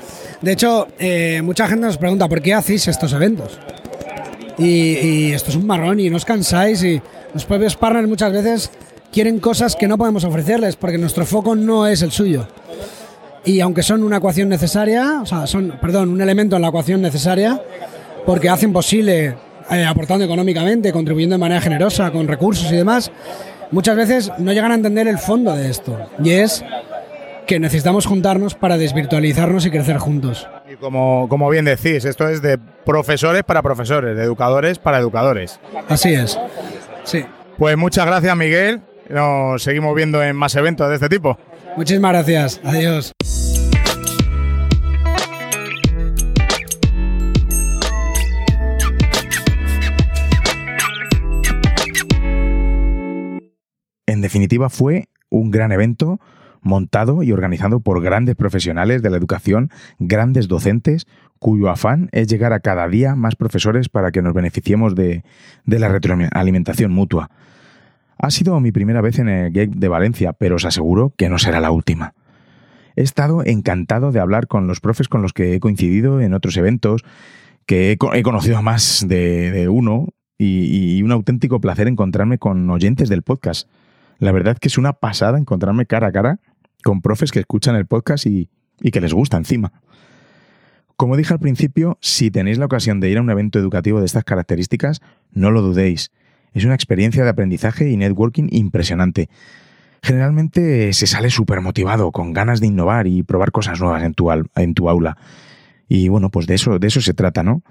De 0.42 0.54
hecho, 0.54 0.88
eh, 0.98 1.42
mucha 1.44 1.68
gente 1.68 1.86
nos 1.86 1.98
pregunta 1.98 2.28
por 2.28 2.42
qué 2.42 2.56
hacéis 2.56 2.88
estos 2.88 3.14
eventos. 3.14 3.60
Y, 4.58 4.98
y 4.98 5.34
esto 5.34 5.52
es 5.52 5.56
un 5.56 5.68
marrón 5.68 6.00
y 6.00 6.10
no 6.10 6.18
os 6.18 6.26
cansáis 6.26 6.84
y 6.84 7.00
los 7.34 7.46
propios 7.46 7.76
partners 7.76 8.08
muchas 8.10 8.34
veces 8.34 8.72
quieren 9.12 9.40
cosas 9.40 9.76
que 9.76 9.88
no 9.88 9.98
podemos 9.98 10.24
ofrecerles 10.24 10.76
porque 10.76 10.98
nuestro 10.98 11.26
foco 11.26 11.56
no 11.56 11.88
es 11.88 12.02
el 12.02 12.12
suyo. 12.12 12.48
y 13.46 13.62
aunque 13.62 13.84
son 13.84 14.04
una 14.04 14.18
ecuación 14.18 14.50
necesaria, 14.50 15.22
o 15.22 15.26
sea, 15.26 15.48
son, 15.48 15.78
perdón, 15.82 16.10
un 16.10 16.22
elemento 16.22 16.58
en 16.58 16.62
la 16.62 16.68
ecuación 16.68 17.02
necesaria, 17.02 17.60
porque 18.26 18.50
hacen 18.50 18.74
posible, 18.74 19.38
eh, 19.72 19.86
aportando 19.86 20.26
económicamente, 20.26 20.92
contribuyendo 20.92 21.36
de 21.36 21.40
manera 21.40 21.62
generosa, 21.62 22.12
con 22.12 22.28
recursos 22.28 22.72
y 22.72 22.76
demás, 22.76 23.12
muchas 23.72 23.96
veces 23.96 24.32
no 24.38 24.52
llegan 24.52 24.72
a 24.72 24.76
entender 24.76 25.08
el 25.08 25.18
fondo 25.18 25.56
de 25.56 25.70
esto. 25.70 25.98
Y 26.24 26.32
es 26.32 26.64
que 27.48 27.60
necesitamos 27.60 28.06
juntarnos 28.06 28.54
para 28.54 28.78
desvirtualizarnos 28.78 29.66
y 29.66 29.72
crecer 29.72 29.98
juntos. 29.98 30.48
Y 30.72 30.76
como, 30.76 31.28
como 31.30 31.50
bien 31.50 31.66
decís, 31.66 32.06
esto 32.06 32.28
es 32.28 32.44
de 32.44 32.60
profesores 32.86 33.44
para 33.44 33.64
profesores, 33.64 34.16
de 34.16 34.24
educadores 34.24 34.78
para 34.78 35.00
educadores. 35.00 35.60
Así 35.88 36.14
es. 36.14 36.38
Sí. 37.06 37.26
Pues 37.58 37.76
muchas 37.78 38.06
gracias, 38.06 38.38
Miguel. 38.38 38.82
Nos 39.10 39.64
seguimos 39.64 39.96
viendo 39.96 40.22
en 40.24 40.36
más 40.36 40.56
eventos 40.56 40.88
de 40.88 40.96
este 40.96 41.10
tipo. 41.10 41.38
Muchísimas 41.76 42.12
gracias. 42.12 42.62
Adiós. 42.64 43.12
En 54.06 54.22
definitiva, 54.22 54.70
fue 54.70 55.08
un 55.30 55.50
gran 55.50 55.72
evento 55.72 56.20
montado 56.62 57.24
y 57.24 57.32
organizado 57.32 57.80
por 57.80 58.02
grandes 58.02 58.36
profesionales 58.36 59.02
de 59.02 59.10
la 59.10 59.18
educación, 59.18 59.72
grandes 59.98 60.48
docentes, 60.48 61.08
cuyo 61.40 61.70
afán 61.70 62.10
es 62.12 62.28
llegar 62.28 62.52
a 62.52 62.60
cada 62.60 62.88
día 62.88 63.16
más 63.16 63.36
profesores 63.36 63.88
para 63.88 64.12
que 64.12 64.22
nos 64.22 64.34
beneficiemos 64.34 64.94
de, 64.94 65.24
de 65.64 65.80
la 65.80 65.88
retroalimentación 65.88 66.92
mutua. 66.92 67.30
Ha 68.22 68.32
sido 68.32 68.60
mi 68.60 68.72
primera 68.72 69.02
vez 69.02 69.18
en 69.18 69.30
el 69.30 69.52
GATE 69.52 69.72
de 69.76 69.88
Valencia, 69.88 70.34
pero 70.34 70.58
os 70.58 70.66
aseguro 70.66 71.14
que 71.18 71.30
no 71.30 71.40
será 71.40 71.60
la 71.60 71.72
última. 71.72 72.14
He 72.96 73.02
estado 73.02 73.44
encantado 73.46 74.12
de 74.12 74.20
hablar 74.20 74.48
con 74.48 74.68
los 74.68 74.82
profes 74.82 75.08
con 75.08 75.22
los 75.22 75.32
que 75.32 75.56
he 75.56 75.60
coincidido 75.62 76.20
en 76.20 76.34
otros 76.34 76.58
eventos, 76.58 77.04
que 77.66 77.92
he, 77.92 77.98
co- 77.98 78.14
he 78.14 78.22
conocido 78.24 78.58
a 78.58 78.62
más 78.62 79.06
de, 79.08 79.70
uno 79.70 80.10
y, 80.38 80.98
y 80.98 81.04
un 81.04 81.12
auténtico 81.14 81.62
placer 81.62 81.88
encontrarme 81.88 82.38
con 82.40 82.70
oyentes 82.70 83.08
del 83.08 83.22
podcast. 83.22 83.70
La 84.18 84.34
verdad 84.34 84.58
que 84.58 84.68
es 84.68 84.78
una 84.78 84.94
pasada 84.94 85.38
encontrarme 85.38 85.86
cara 85.86 86.08
a 86.08 86.12
cara 86.12 86.40
con 86.84 87.02
profes 87.02 87.32
que 87.32 87.40
escuchan 87.40 87.76
el 87.78 87.86
podcast 87.86 88.26
y, 88.26 88.50
y 88.82 88.92
que 88.92 89.00
les 89.00 89.14
gusta 89.14 89.38
encima. 89.38 89.72
Como 90.98 91.16
dije 91.16 91.34
al 91.34 91.40
principio, 91.40 91.98
si 92.02 92.32
tenéis 92.32 92.58
la 92.58 92.66
ocasión 92.66 93.00
de 93.00 93.10
ir 93.10 93.18
a 93.18 93.22
un 93.22 93.30
evento 93.30 93.60
educativo 93.60 94.02
de 94.02 94.06
estas 94.08 94.26
características, 94.26 95.00
no 95.32 95.52
lo 95.52 95.62
dudéis. 95.62 96.12
Es 96.54 96.66
una 96.66 96.76
experiencia 96.76 97.24
de 97.24 97.30
aprendizaje 97.30 97.90
y 97.90 97.98
networking 97.98 98.48
impresionante. 98.52 99.30
Generalmente 100.02 100.94
se 100.94 101.08
sale 101.08 101.30
súper 101.30 101.62
motivado, 101.62 102.12
con 102.12 102.34
ganas 102.34 102.62
de 102.62 102.68
innovar 102.68 103.08
y 103.08 103.24
probar 103.24 103.52
cosas 103.52 103.80
nuevas 103.80 104.04
en 104.04 104.14
tu, 104.14 104.32
en 104.32 104.74
tu 104.74 104.90
aula. 104.90 105.18
Y 105.88 106.08
bueno, 106.08 106.30
pues 106.30 106.48
de 106.48 106.56
eso, 106.56 106.80
de 106.80 106.88
eso 106.88 107.02
se 107.02 107.14
trata, 107.14 107.44
¿no? 107.44 107.64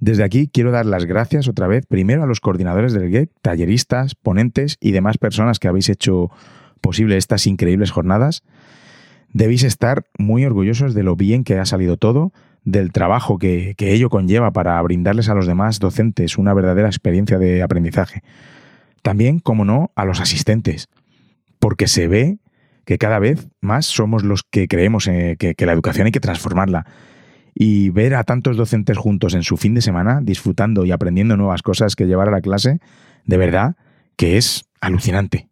Desde 0.00 0.24
aquí 0.24 0.48
quiero 0.52 0.72
dar 0.72 0.86
las 0.86 1.04
gracias 1.04 1.46
otra 1.46 1.68
vez, 1.68 1.86
primero 1.86 2.24
a 2.24 2.26
los 2.26 2.40
coordinadores 2.40 2.92
del 2.92 3.10
GEC, 3.10 3.30
talleristas, 3.40 4.14
ponentes 4.14 4.76
y 4.80 4.92
demás 4.92 5.18
personas 5.18 5.58
que 5.60 5.68
habéis 5.68 5.88
hecho 5.88 6.30
posible 6.80 7.16
estas 7.16 7.46
increíbles 7.46 7.92
jornadas. 7.92 8.42
Debéis 9.32 9.62
estar 9.62 10.04
muy 10.18 10.44
orgullosos 10.44 10.94
de 10.94 11.04
lo 11.04 11.14
bien 11.14 11.44
que 11.44 11.58
ha 11.58 11.64
salido 11.64 11.96
todo, 11.96 12.32
del 12.64 12.92
trabajo 12.92 13.38
que, 13.38 13.74
que 13.76 13.92
ello 13.92 14.08
conlleva 14.08 14.52
para 14.52 14.80
brindarles 14.82 15.28
a 15.28 15.34
los 15.34 15.46
demás 15.46 15.78
docentes 15.78 16.38
una 16.38 16.54
verdadera 16.54 16.88
experiencia 16.88 17.38
de 17.38 17.62
aprendizaje. 17.62 18.22
También, 19.02 19.40
como 19.40 19.64
no, 19.64 19.90
a 19.96 20.04
los 20.04 20.20
asistentes, 20.20 20.88
porque 21.58 21.88
se 21.88 22.08
ve 22.08 22.38
que 22.84 22.98
cada 22.98 23.18
vez 23.18 23.48
más 23.60 23.86
somos 23.86 24.24
los 24.24 24.42
que 24.42 24.68
creemos 24.68 25.06
eh, 25.08 25.36
que, 25.38 25.54
que 25.54 25.66
la 25.66 25.72
educación 25.72 26.06
hay 26.06 26.12
que 26.12 26.20
transformarla. 26.20 26.86
Y 27.54 27.90
ver 27.90 28.14
a 28.14 28.24
tantos 28.24 28.56
docentes 28.56 28.96
juntos 28.96 29.34
en 29.34 29.42
su 29.42 29.58
fin 29.58 29.74
de 29.74 29.82
semana, 29.82 30.20
disfrutando 30.22 30.86
y 30.86 30.92
aprendiendo 30.92 31.36
nuevas 31.36 31.62
cosas 31.62 31.96
que 31.96 32.06
llevar 32.06 32.28
a 32.28 32.32
la 32.32 32.40
clase, 32.40 32.78
de 33.26 33.36
verdad 33.36 33.76
que 34.16 34.38
es 34.38 34.64
alucinante. 34.80 35.48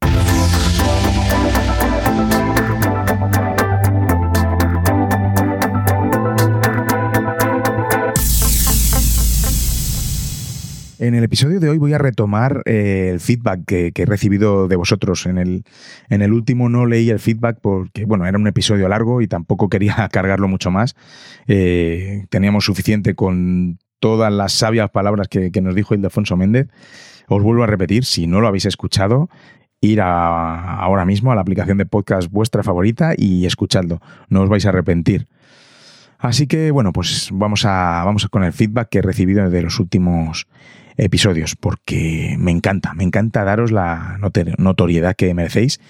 En 11.01 11.15
el 11.15 11.25
episodio 11.25 11.61
de 11.61 11.71
hoy 11.71 11.79
voy 11.79 11.95
a 11.95 11.99
retomar 11.99 12.61
eh, 12.67 13.09
el 13.11 13.21
feedback 13.21 13.65
que, 13.65 13.93
he 13.95 14.05
recibido 14.05 14.69
de 14.69 14.77
vosotros. 14.77 15.25
En 15.25 15.39
el, 15.39 15.65
en 16.11 16.21
el 16.21 16.35
último 16.35 16.69
no 16.69 16.85
leí 16.85 17.09
el 17.09 17.19
feedback 17.19 17.59
porque, 17.63 18.05
bueno, 18.05 18.27
era 18.27 18.37
un 18.37 18.47
episodio 18.47 18.87
largo 18.87 19.23
y 19.23 19.27
tampoco 19.27 19.71
quería 19.71 20.07
cargarlo 20.13 20.47
mucho 20.47 20.71
más. 20.71 20.97
Eh, 21.47 22.27
teníamos 22.29 22.67
suficiente 22.67 23.15
con 23.15 23.79
todas 23.99 24.31
las 24.31 24.53
sabias 24.53 24.91
palabras 24.91 25.29
que, 25.29 25.51
nos 25.63 25.75
dijo 25.75 25.95
Ildefonso 25.95 26.37
Méndez. 26.37 26.69
Os 27.29 27.43
vuelvo 27.43 27.63
a 27.63 27.67
repetir, 27.67 28.05
si 28.05 28.27
no 28.27 28.43
lo 28.43 28.49
habéis 28.49 28.67
escuchado, 28.67 29.31
ir 29.81 30.03
ahora 30.03 31.07
mismo 31.07 31.33
a 31.33 31.35
la 31.35 31.41
aplicación 31.41 31.79
de 31.79 31.87
podcast 31.87 32.31
vuestra 32.31 32.63
favorita 32.63 33.15
y 33.17 33.47
escuchadlo. 33.47 34.03
No 34.29 34.43
os 34.43 34.51
vais 34.51 34.67
a 34.67 34.69
arrepentir. 34.69 35.29
Así 36.20 36.46
que 36.46 36.70
bueno, 36.70 36.92
pues 36.92 37.30
vamos 37.33 37.64
a 37.64 38.04
vamos 38.04 38.28
con 38.28 38.44
el 38.44 38.52
feedback 38.52 38.90
que 38.90 38.98
he 38.98 39.02
recibido 39.02 39.48
de 39.48 39.62
los 39.62 39.80
últimos 39.80 40.46
episodios, 40.98 41.56
porque 41.56 42.37
me 42.38 42.50
encanta, 42.50 42.92
me 42.92 43.04
encanta 43.04 43.42
daros 43.42 43.72
la 43.72 44.18
notoriedad 44.59 45.16
que 45.16 45.33
merecéis 45.33 45.80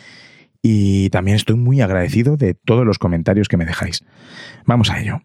y 0.63 1.11
también 1.11 1.37
estoy 1.37 1.57
muy 1.57 1.81
agradecido 1.81 2.37
de 2.37 2.55
todos 2.55 2.87
los 2.87 2.99
comentarios 2.99 3.49
que 3.49 3.57
me 3.57 3.67
dejáis. 3.67 4.05
Vamos 4.67 4.91
a 4.91 5.01
ello. 5.01 5.23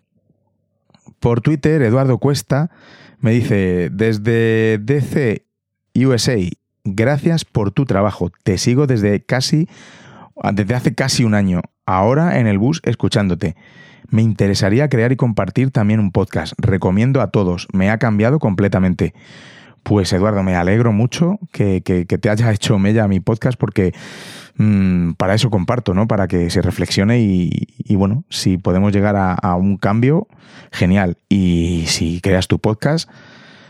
Por 1.19 1.41
Twitter, 1.41 1.81
Eduardo 1.83 2.17
Cuesta 2.17 2.71
me 3.19 3.31
dice, 3.31 3.89
desde 3.91 4.79
DC 4.79 5.45
USA, 5.95 6.37
gracias 6.83 7.45
por 7.45 7.71
tu 7.71 7.85
trabajo. 7.85 8.31
Te 8.43 8.57
sigo 8.57 8.87
desde 8.87 9.23
casi, 9.23 9.67
desde 10.53 10.73
hace 10.73 10.95
casi 10.95 11.23
un 11.23 11.35
año. 11.35 11.61
Ahora 11.85 12.39
en 12.39 12.47
el 12.47 12.57
bus 12.57 12.81
escuchándote. 12.83 13.55
Me 14.09 14.21
interesaría 14.21 14.89
crear 14.89 15.11
y 15.11 15.15
compartir 15.15 15.71
también 15.71 15.99
un 15.99 16.11
podcast. 16.11 16.53
Recomiendo 16.57 17.21
a 17.21 17.31
todos. 17.31 17.67
Me 17.73 17.89
ha 17.89 17.97
cambiado 17.97 18.39
completamente. 18.39 19.13
Pues 19.83 20.11
Eduardo, 20.13 20.41
me 20.41 20.55
alegro 20.55 20.91
mucho 20.91 21.37
que, 21.51 21.81
que- 21.81 22.05
que 22.07 22.17
te 22.17 22.29
haya 22.29 22.51
hecho 22.53 22.79
mella 22.79 23.07
mi 23.07 23.19
podcast 23.19 23.57
porque 23.59 23.93
mm, 24.57 25.11
para 25.13 25.35
eso 25.35 25.49
comparto, 25.49 25.93
¿no? 25.93 26.07
Para 26.07 26.27
que 26.27 26.49
se 26.49 26.61
reflexione 26.61 27.19
y, 27.19 27.95
bueno, 27.95 28.23
si 28.29 28.57
podemos 28.57 28.91
llegar 28.93 29.15
a, 29.15 29.33
a 29.33 29.55
un 29.55 29.77
cambio, 29.77 30.27
genial. 30.71 31.17
Y 31.29 31.83
si 31.87 32.19
creas 32.21 32.47
tu 32.47 32.57
podcast, 32.59 33.09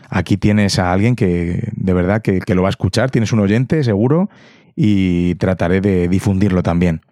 aquí 0.08 0.36
tienes 0.38 0.78
a 0.78 0.90
alguien 0.92 1.16
que 1.16 1.68
de 1.76 1.92
verdad 1.92 2.22
que, 2.22 2.40
que 2.40 2.54
lo 2.54 2.62
va 2.62 2.68
a 2.68 2.70
escuchar, 2.70 3.10
tienes 3.10 3.32
un 3.32 3.40
oyente 3.40 3.84
seguro 3.84 4.30
y 4.74 5.34
trataré 5.36 5.80
de 5.82 6.08
difundirlo 6.08 6.62
también. 6.62 7.02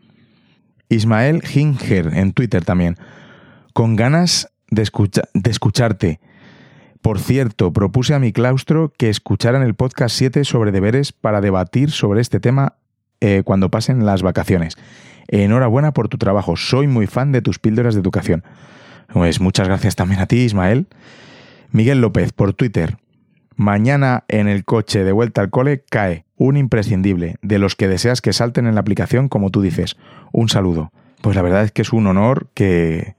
Ismael 0.88 1.42
Hinger 1.42 2.12
en 2.14 2.32
Twitter 2.32 2.64
también. 2.64 2.96
Con 3.72 3.96
ganas 3.96 4.50
de, 4.70 4.88
de 5.34 5.50
escucharte. 5.50 6.20
Por 7.02 7.18
cierto, 7.18 7.72
propuse 7.72 8.14
a 8.14 8.18
mi 8.18 8.32
claustro 8.32 8.92
que 8.96 9.10
escucharan 9.10 9.62
el 9.62 9.74
podcast 9.74 10.16
7 10.16 10.44
sobre 10.44 10.72
deberes 10.72 11.12
para 11.12 11.40
debatir 11.40 11.90
sobre 11.90 12.20
este 12.20 12.40
tema 12.40 12.76
eh, 13.20 13.42
cuando 13.44 13.70
pasen 13.70 14.06
las 14.06 14.22
vacaciones. 14.22 14.76
Enhorabuena 15.28 15.92
por 15.92 16.08
tu 16.08 16.18
trabajo. 16.18 16.56
Soy 16.56 16.86
muy 16.86 17.06
fan 17.06 17.32
de 17.32 17.42
tus 17.42 17.58
píldoras 17.58 17.94
de 17.94 18.00
educación. 18.00 18.44
Pues 19.12 19.40
muchas 19.40 19.68
gracias 19.68 19.96
también 19.96 20.20
a 20.20 20.26
ti, 20.26 20.38
Ismael. 20.38 20.86
Miguel 21.70 22.00
López 22.00 22.32
por 22.32 22.54
Twitter. 22.54 22.98
Mañana 23.56 24.24
en 24.28 24.48
el 24.48 24.64
coche 24.64 25.04
de 25.04 25.12
vuelta 25.12 25.40
al 25.40 25.50
cole 25.50 25.84
cae 25.88 26.23
un 26.36 26.56
imprescindible 26.56 27.36
de 27.42 27.58
los 27.58 27.76
que 27.76 27.88
deseas 27.88 28.20
que 28.20 28.32
salten 28.32 28.66
en 28.66 28.74
la 28.74 28.80
aplicación 28.80 29.28
como 29.28 29.50
tú 29.50 29.62
dices. 29.62 29.96
Un 30.32 30.48
saludo. 30.48 30.92
Pues 31.20 31.36
la 31.36 31.42
verdad 31.42 31.64
es 31.64 31.72
que 31.72 31.82
es 31.82 31.92
un 31.92 32.06
honor 32.06 32.48
que, 32.54 33.14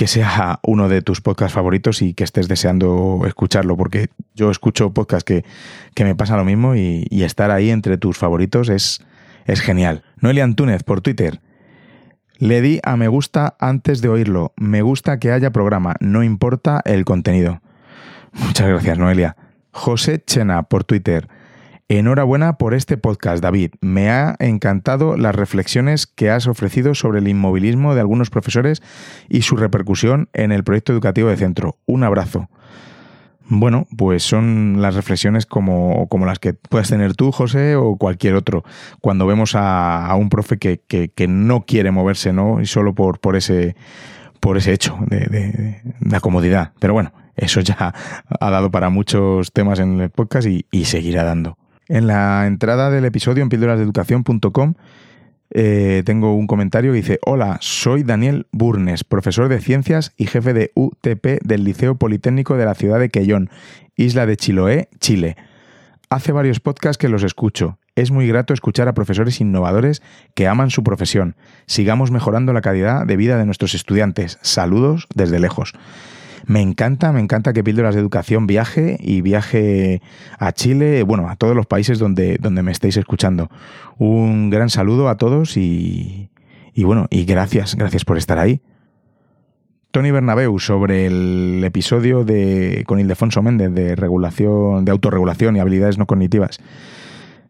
que 0.00 0.06
sea 0.06 0.60
uno 0.62 0.88
de 0.88 1.02
tus 1.02 1.20
podcasts 1.20 1.52
favoritos 1.52 2.00
y 2.00 2.14
que 2.14 2.24
estés 2.24 2.48
deseando 2.48 3.20
escucharlo, 3.26 3.76
porque 3.76 4.08
yo 4.34 4.50
escucho 4.50 4.94
podcasts 4.94 5.24
que, 5.24 5.44
que 5.94 6.04
me 6.04 6.14
pasa 6.14 6.38
lo 6.38 6.44
mismo 6.46 6.74
y, 6.74 7.06
estar 7.10 7.50
ahí 7.50 7.68
entre 7.68 7.98
tus 7.98 8.16
favoritos 8.16 8.70
es, 8.70 9.04
es 9.44 9.60
genial. 9.60 10.02
Noelia 10.16 10.44
Antúnez 10.44 10.84
por 10.84 11.02
Twitter. 11.02 11.42
Le 12.38 12.62
di 12.62 12.80
a 12.82 12.96
me 12.96 13.08
gusta 13.08 13.56
antes 13.60 14.00
de 14.00 14.08
oírlo. 14.08 14.54
Me 14.56 14.80
gusta 14.80 15.18
que 15.18 15.32
haya 15.32 15.50
programa, 15.50 15.96
no 16.00 16.22
importa 16.22 16.80
el 16.86 17.04
contenido. 17.04 17.60
Muchas 18.32 18.68
gracias, 18.68 18.96
Noelia. 18.96 19.36
José 19.70 20.22
Chena 20.24 20.62
por 20.62 20.84
Twitter. 20.84 21.28
Enhorabuena 21.92 22.52
por 22.52 22.72
este 22.72 22.96
podcast, 22.98 23.42
David. 23.42 23.72
Me 23.80 24.10
ha 24.10 24.36
encantado 24.38 25.16
las 25.16 25.34
reflexiones 25.34 26.06
que 26.06 26.30
has 26.30 26.46
ofrecido 26.46 26.94
sobre 26.94 27.18
el 27.18 27.26
inmovilismo 27.26 27.96
de 27.96 28.00
algunos 28.00 28.30
profesores 28.30 28.80
y 29.28 29.42
su 29.42 29.56
repercusión 29.56 30.28
en 30.32 30.52
el 30.52 30.62
proyecto 30.62 30.92
educativo 30.92 31.30
de 31.30 31.36
centro. 31.36 31.78
Un 31.86 32.04
abrazo. 32.04 32.48
Bueno, 33.48 33.88
pues 33.96 34.22
son 34.22 34.76
las 34.80 34.94
reflexiones 34.94 35.46
como, 35.46 36.06
como 36.06 36.26
las 36.26 36.38
que 36.38 36.54
puedes 36.54 36.90
tener 36.90 37.16
tú, 37.16 37.32
José, 37.32 37.74
o 37.74 37.96
cualquier 37.96 38.36
otro, 38.36 38.62
cuando 39.00 39.26
vemos 39.26 39.56
a, 39.56 40.14
un 40.16 40.28
profe 40.28 40.58
que, 40.58 40.82
que, 40.86 41.26
no 41.26 41.66
quiere 41.66 41.90
moverse, 41.90 42.32
¿no? 42.32 42.60
Y 42.60 42.66
solo 42.66 42.94
por, 42.94 43.18
por 43.18 43.34
ese 43.34 43.74
por 44.38 44.56
ese 44.56 44.72
hecho 44.72 44.96
de, 45.08 45.80
de, 45.98 46.20
comodidad. 46.20 46.72
Pero 46.78 46.92
bueno, 46.92 47.12
eso 47.34 47.60
ya 47.60 47.92
ha 48.38 48.50
dado 48.50 48.70
para 48.70 48.90
muchos 48.90 49.50
temas 49.52 49.80
en 49.80 50.00
el 50.00 50.10
podcast 50.10 50.46
y, 50.46 50.66
y 50.70 50.84
seguirá 50.84 51.24
dando. 51.24 51.58
En 51.90 52.06
la 52.06 52.46
entrada 52.46 52.88
del 52.88 53.04
episodio 53.04 53.42
en 53.42 53.48
píldorasdeeducación.com 53.48 54.74
eh, 55.50 56.04
tengo 56.06 56.36
un 56.36 56.46
comentario 56.46 56.92
que 56.92 56.98
dice, 56.98 57.18
hola, 57.26 57.58
soy 57.60 58.04
Daniel 58.04 58.46
Burnes, 58.52 59.02
profesor 59.02 59.48
de 59.48 59.60
ciencias 59.60 60.12
y 60.16 60.26
jefe 60.26 60.54
de 60.54 60.70
UTP 60.76 61.42
del 61.42 61.64
Liceo 61.64 61.96
Politécnico 61.96 62.56
de 62.56 62.64
la 62.64 62.76
ciudad 62.76 63.00
de 63.00 63.08
Quellón, 63.08 63.50
isla 63.96 64.24
de 64.24 64.36
Chiloé, 64.36 64.88
Chile. 65.00 65.36
Hace 66.10 66.30
varios 66.30 66.60
podcasts 66.60 66.96
que 66.96 67.08
los 67.08 67.24
escucho. 67.24 67.78
Es 67.96 68.12
muy 68.12 68.28
grato 68.28 68.54
escuchar 68.54 68.86
a 68.86 68.94
profesores 68.94 69.40
innovadores 69.40 70.00
que 70.34 70.46
aman 70.46 70.70
su 70.70 70.84
profesión. 70.84 71.34
Sigamos 71.66 72.12
mejorando 72.12 72.52
la 72.52 72.60
calidad 72.60 73.04
de 73.04 73.16
vida 73.16 73.36
de 73.36 73.46
nuestros 73.46 73.74
estudiantes. 73.74 74.38
Saludos 74.42 75.08
desde 75.12 75.40
lejos. 75.40 75.74
Me 76.50 76.62
encanta, 76.62 77.12
me 77.12 77.20
encanta 77.20 77.52
que 77.52 77.62
Píldoras 77.62 77.94
de 77.94 78.00
Educación 78.00 78.48
viaje 78.48 78.96
y 78.98 79.20
viaje 79.20 80.02
a 80.36 80.50
Chile, 80.50 81.04
bueno, 81.04 81.28
a 81.28 81.36
todos 81.36 81.54
los 81.54 81.66
países 81.66 82.00
donde, 82.00 82.38
donde 82.40 82.64
me 82.64 82.72
estéis 82.72 82.96
escuchando. 82.96 83.48
Un 83.98 84.50
gran 84.50 84.68
saludo 84.68 85.08
a 85.08 85.16
todos 85.16 85.56
y, 85.56 86.28
y 86.74 86.82
bueno, 86.82 87.06
y 87.08 87.24
gracias, 87.24 87.76
gracias 87.76 88.04
por 88.04 88.18
estar 88.18 88.40
ahí. 88.40 88.62
Tony 89.92 90.10
Bernabeu 90.10 90.58
sobre 90.58 91.06
el 91.06 91.62
episodio 91.62 92.24
de, 92.24 92.82
con 92.84 92.98
Ildefonso 92.98 93.42
Méndez 93.42 93.72
de 93.72 93.94
regulación, 93.94 94.84
de 94.84 94.90
autorregulación 94.90 95.54
y 95.54 95.60
habilidades 95.60 95.98
no 95.98 96.06
cognitivas. 96.06 96.58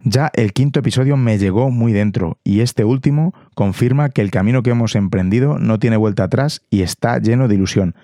Ya 0.02 0.30
el 0.34 0.52
quinto 0.52 0.80
episodio 0.80 1.16
me 1.16 1.38
llegó 1.38 1.70
muy 1.70 1.94
dentro 1.94 2.36
y 2.44 2.60
este 2.60 2.84
último 2.84 3.32
confirma 3.54 4.10
que 4.10 4.20
el 4.20 4.30
camino 4.30 4.62
que 4.62 4.70
hemos 4.70 4.94
emprendido 4.94 5.58
no 5.58 5.78
tiene 5.78 5.96
vuelta 5.96 6.24
atrás 6.24 6.60
y 6.68 6.82
está 6.82 7.18
lleno 7.18 7.48
de 7.48 7.54
ilusión. 7.54 7.94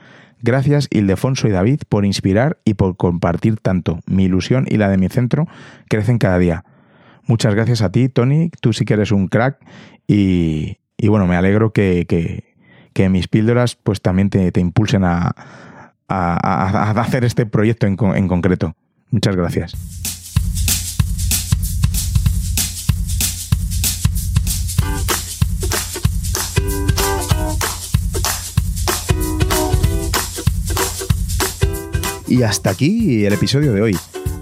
Gracias 0.42 0.88
Ildefonso 0.90 1.48
y 1.48 1.50
David 1.50 1.80
por 1.88 2.04
inspirar 2.04 2.58
y 2.64 2.74
por 2.74 2.96
compartir 2.96 3.56
tanto. 3.56 4.00
Mi 4.06 4.24
ilusión 4.24 4.66
y 4.68 4.76
la 4.76 4.88
de 4.88 4.98
mi 4.98 5.08
centro 5.08 5.46
crecen 5.88 6.18
cada 6.18 6.38
día. 6.38 6.64
Muchas 7.26 7.54
gracias 7.54 7.82
a 7.82 7.90
ti, 7.90 8.08
Tony. 8.08 8.50
Tú 8.60 8.72
sí 8.72 8.84
que 8.84 8.94
eres 8.94 9.10
un 9.10 9.28
crack 9.28 9.58
y, 10.06 10.78
y 10.96 11.08
bueno, 11.08 11.26
me 11.26 11.36
alegro 11.36 11.72
que, 11.72 12.06
que, 12.08 12.54
que, 12.92 13.08
mis 13.08 13.28
píldoras 13.28 13.76
pues 13.76 14.00
también 14.00 14.30
te, 14.30 14.52
te 14.52 14.60
impulsen 14.60 15.04
a, 15.04 15.34
a, 16.08 16.36
a, 16.36 16.90
hacer 17.00 17.24
este 17.24 17.46
proyecto 17.46 17.86
en, 17.86 17.96
en 18.14 18.28
concreto. 18.28 18.76
Muchas 19.10 19.34
gracias. 19.34 20.05
Y 32.28 32.42
hasta 32.42 32.70
aquí 32.70 33.24
el 33.24 33.32
episodio 33.32 33.72
de 33.72 33.82
hoy. 33.82 33.96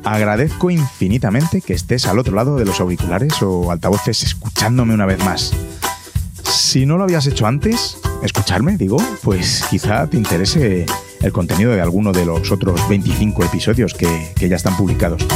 Agradezco 0.04 0.70
infinitamente 0.70 1.60
que 1.60 1.74
estés 1.74 2.06
al 2.06 2.18
otro 2.18 2.34
lado 2.34 2.56
de 2.56 2.64
los 2.64 2.80
auriculares 2.80 3.42
o 3.42 3.70
altavoces 3.70 4.22
escuchándome 4.22 4.94
una 4.94 5.06
vez 5.06 5.18
más. 5.24 5.52
Si 6.44 6.86
no 6.86 6.96
lo 6.96 7.04
habías 7.04 7.26
hecho 7.26 7.46
antes, 7.46 7.98
escucharme, 8.22 8.76
digo, 8.76 8.96
pues 9.22 9.64
quizá 9.70 10.06
te 10.06 10.16
interese 10.16 10.86
el 11.22 11.32
contenido 11.32 11.72
de 11.72 11.80
alguno 11.80 12.12
de 12.12 12.26
los 12.26 12.50
otros 12.52 12.86
25 12.88 13.44
episodios 13.44 13.94
que, 13.94 14.34
ya 14.48 14.56
están 14.56 14.76
publicados. 14.76 15.26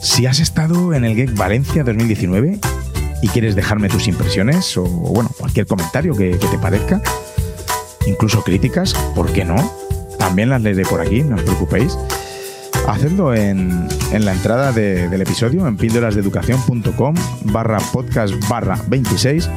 Si 0.00 0.26
has 0.26 0.38
estado 0.38 0.94
en 0.94 1.04
el 1.04 1.16
GEC 1.16 1.34
Valencia 1.36 1.82
2019 1.82 2.60
y 3.22 3.28
quieres 3.28 3.56
dejarme 3.56 3.88
tus 3.88 4.06
impresiones 4.06 4.76
o, 4.76 4.84
bueno, 4.84 5.30
cualquier 5.36 5.66
comentario 5.66 6.14
que, 6.14 6.38
que 6.38 6.46
te 6.46 6.58
parezca, 6.58 7.02
incluso 8.06 8.42
críticas, 8.44 8.94
¿por 9.14 9.32
qué 9.32 9.44
no? 9.44 9.87
También 10.18 10.50
las 10.50 10.62
leeré 10.62 10.82
por 10.84 11.00
aquí, 11.00 11.22
no 11.22 11.36
os 11.36 11.42
preocupéis. 11.42 11.96
Hacedlo 12.86 13.34
en, 13.34 13.86
en 14.12 14.24
la 14.24 14.32
entrada 14.32 14.72
de, 14.72 15.08
del 15.08 15.22
episodio 15.22 15.66
en 15.66 15.76
píldorasdeeducación.com 15.76 17.14
barra 17.44 17.78
podcast 17.92 18.34
barra 18.48 18.78
26 18.88 19.48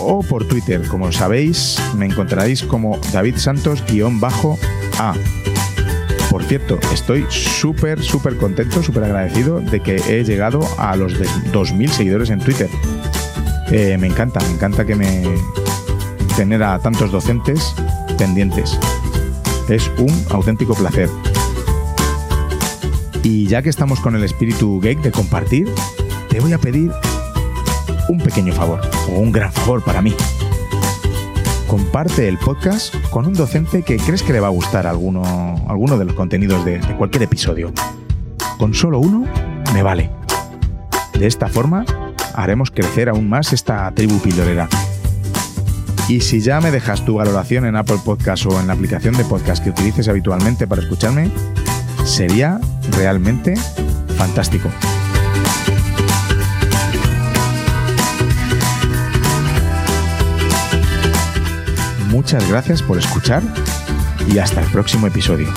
o 0.00 0.22
por 0.22 0.46
Twitter. 0.46 0.86
Como 0.88 1.10
sabéis, 1.12 1.80
me 1.96 2.06
encontraréis 2.06 2.62
como 2.62 2.98
David 3.12 3.36
Santos-A. 3.36 5.14
Por 6.30 6.42
cierto, 6.44 6.78
estoy 6.92 7.24
súper, 7.28 8.02
súper 8.02 8.36
contento, 8.36 8.82
súper 8.82 9.04
agradecido 9.04 9.60
de 9.60 9.80
que 9.80 9.96
he 10.08 10.24
llegado 10.24 10.60
a 10.78 10.96
los 10.96 11.14
2.000 11.20 11.88
seguidores 11.88 12.30
en 12.30 12.40
Twitter. 12.40 12.68
Eh, 13.70 13.96
me 13.98 14.08
encanta, 14.08 14.40
me 14.40 14.50
encanta 14.50 14.84
que 14.84 14.94
me 14.96 15.22
tener 16.36 16.62
a 16.62 16.78
tantos 16.80 17.12
docentes 17.12 17.74
pendientes. 18.18 18.78
Es 19.68 19.90
un 19.98 20.12
auténtico 20.30 20.74
placer. 20.74 21.08
Y 23.22 23.46
ya 23.46 23.62
que 23.62 23.70
estamos 23.70 23.98
con 24.00 24.14
el 24.14 24.22
espíritu 24.22 24.78
geek 24.80 25.00
de 25.00 25.10
compartir, 25.10 25.72
te 26.28 26.40
voy 26.40 26.52
a 26.52 26.58
pedir 26.58 26.90
un 28.10 28.18
pequeño 28.18 28.52
favor, 28.52 28.80
o 29.10 29.18
un 29.18 29.32
gran 29.32 29.50
favor 29.50 29.82
para 29.82 30.02
mí. 30.02 30.14
Comparte 31.66 32.28
el 32.28 32.36
podcast 32.36 32.94
con 33.08 33.26
un 33.26 33.32
docente 33.32 33.82
que 33.82 33.96
crees 33.96 34.22
que 34.22 34.34
le 34.34 34.40
va 34.40 34.48
a 34.48 34.50
gustar 34.50 34.86
alguno, 34.86 35.22
alguno 35.66 35.96
de 35.96 36.04
los 36.04 36.14
contenidos 36.14 36.62
de, 36.66 36.80
cualquier 36.98 37.22
episodio. 37.22 37.72
Con 38.58 38.74
solo 38.74 38.98
uno 39.00 39.24
me 39.72 39.82
vale. 39.82 40.10
De 41.18 41.26
esta 41.26 41.48
forma 41.48 41.86
haremos 42.34 42.70
crecer 42.70 43.08
aún 43.08 43.30
más 43.30 43.54
esta 43.54 43.90
tribu 43.92 44.18
pildorera. 44.18 44.68
Y 46.06 46.20
si 46.20 46.40
ya 46.40 46.60
me 46.60 46.70
dejas 46.70 47.04
tu 47.04 47.14
valoración 47.14 47.64
en 47.64 47.76
Apple 47.76 47.98
Podcast 48.04 48.44
o 48.46 48.60
en 48.60 48.66
la 48.66 48.74
aplicación 48.74 49.16
de 49.16 49.24
podcast 49.24 49.64
que 49.64 49.70
utilices 49.70 50.06
habitualmente 50.06 50.66
para 50.66 50.82
escucharme, 50.82 51.30
sería 52.04 52.60
realmente 52.90 53.54
fantástico. 54.16 54.68
Muchas 62.10 62.48
gracias 62.48 62.82
por 62.82 62.98
escuchar 62.98 63.42
y 64.28 64.38
hasta 64.38 64.60
el 64.60 64.70
próximo 64.70 65.06
episodio. 65.06 65.48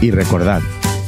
Y 0.00 0.10
recordad, 0.10 0.60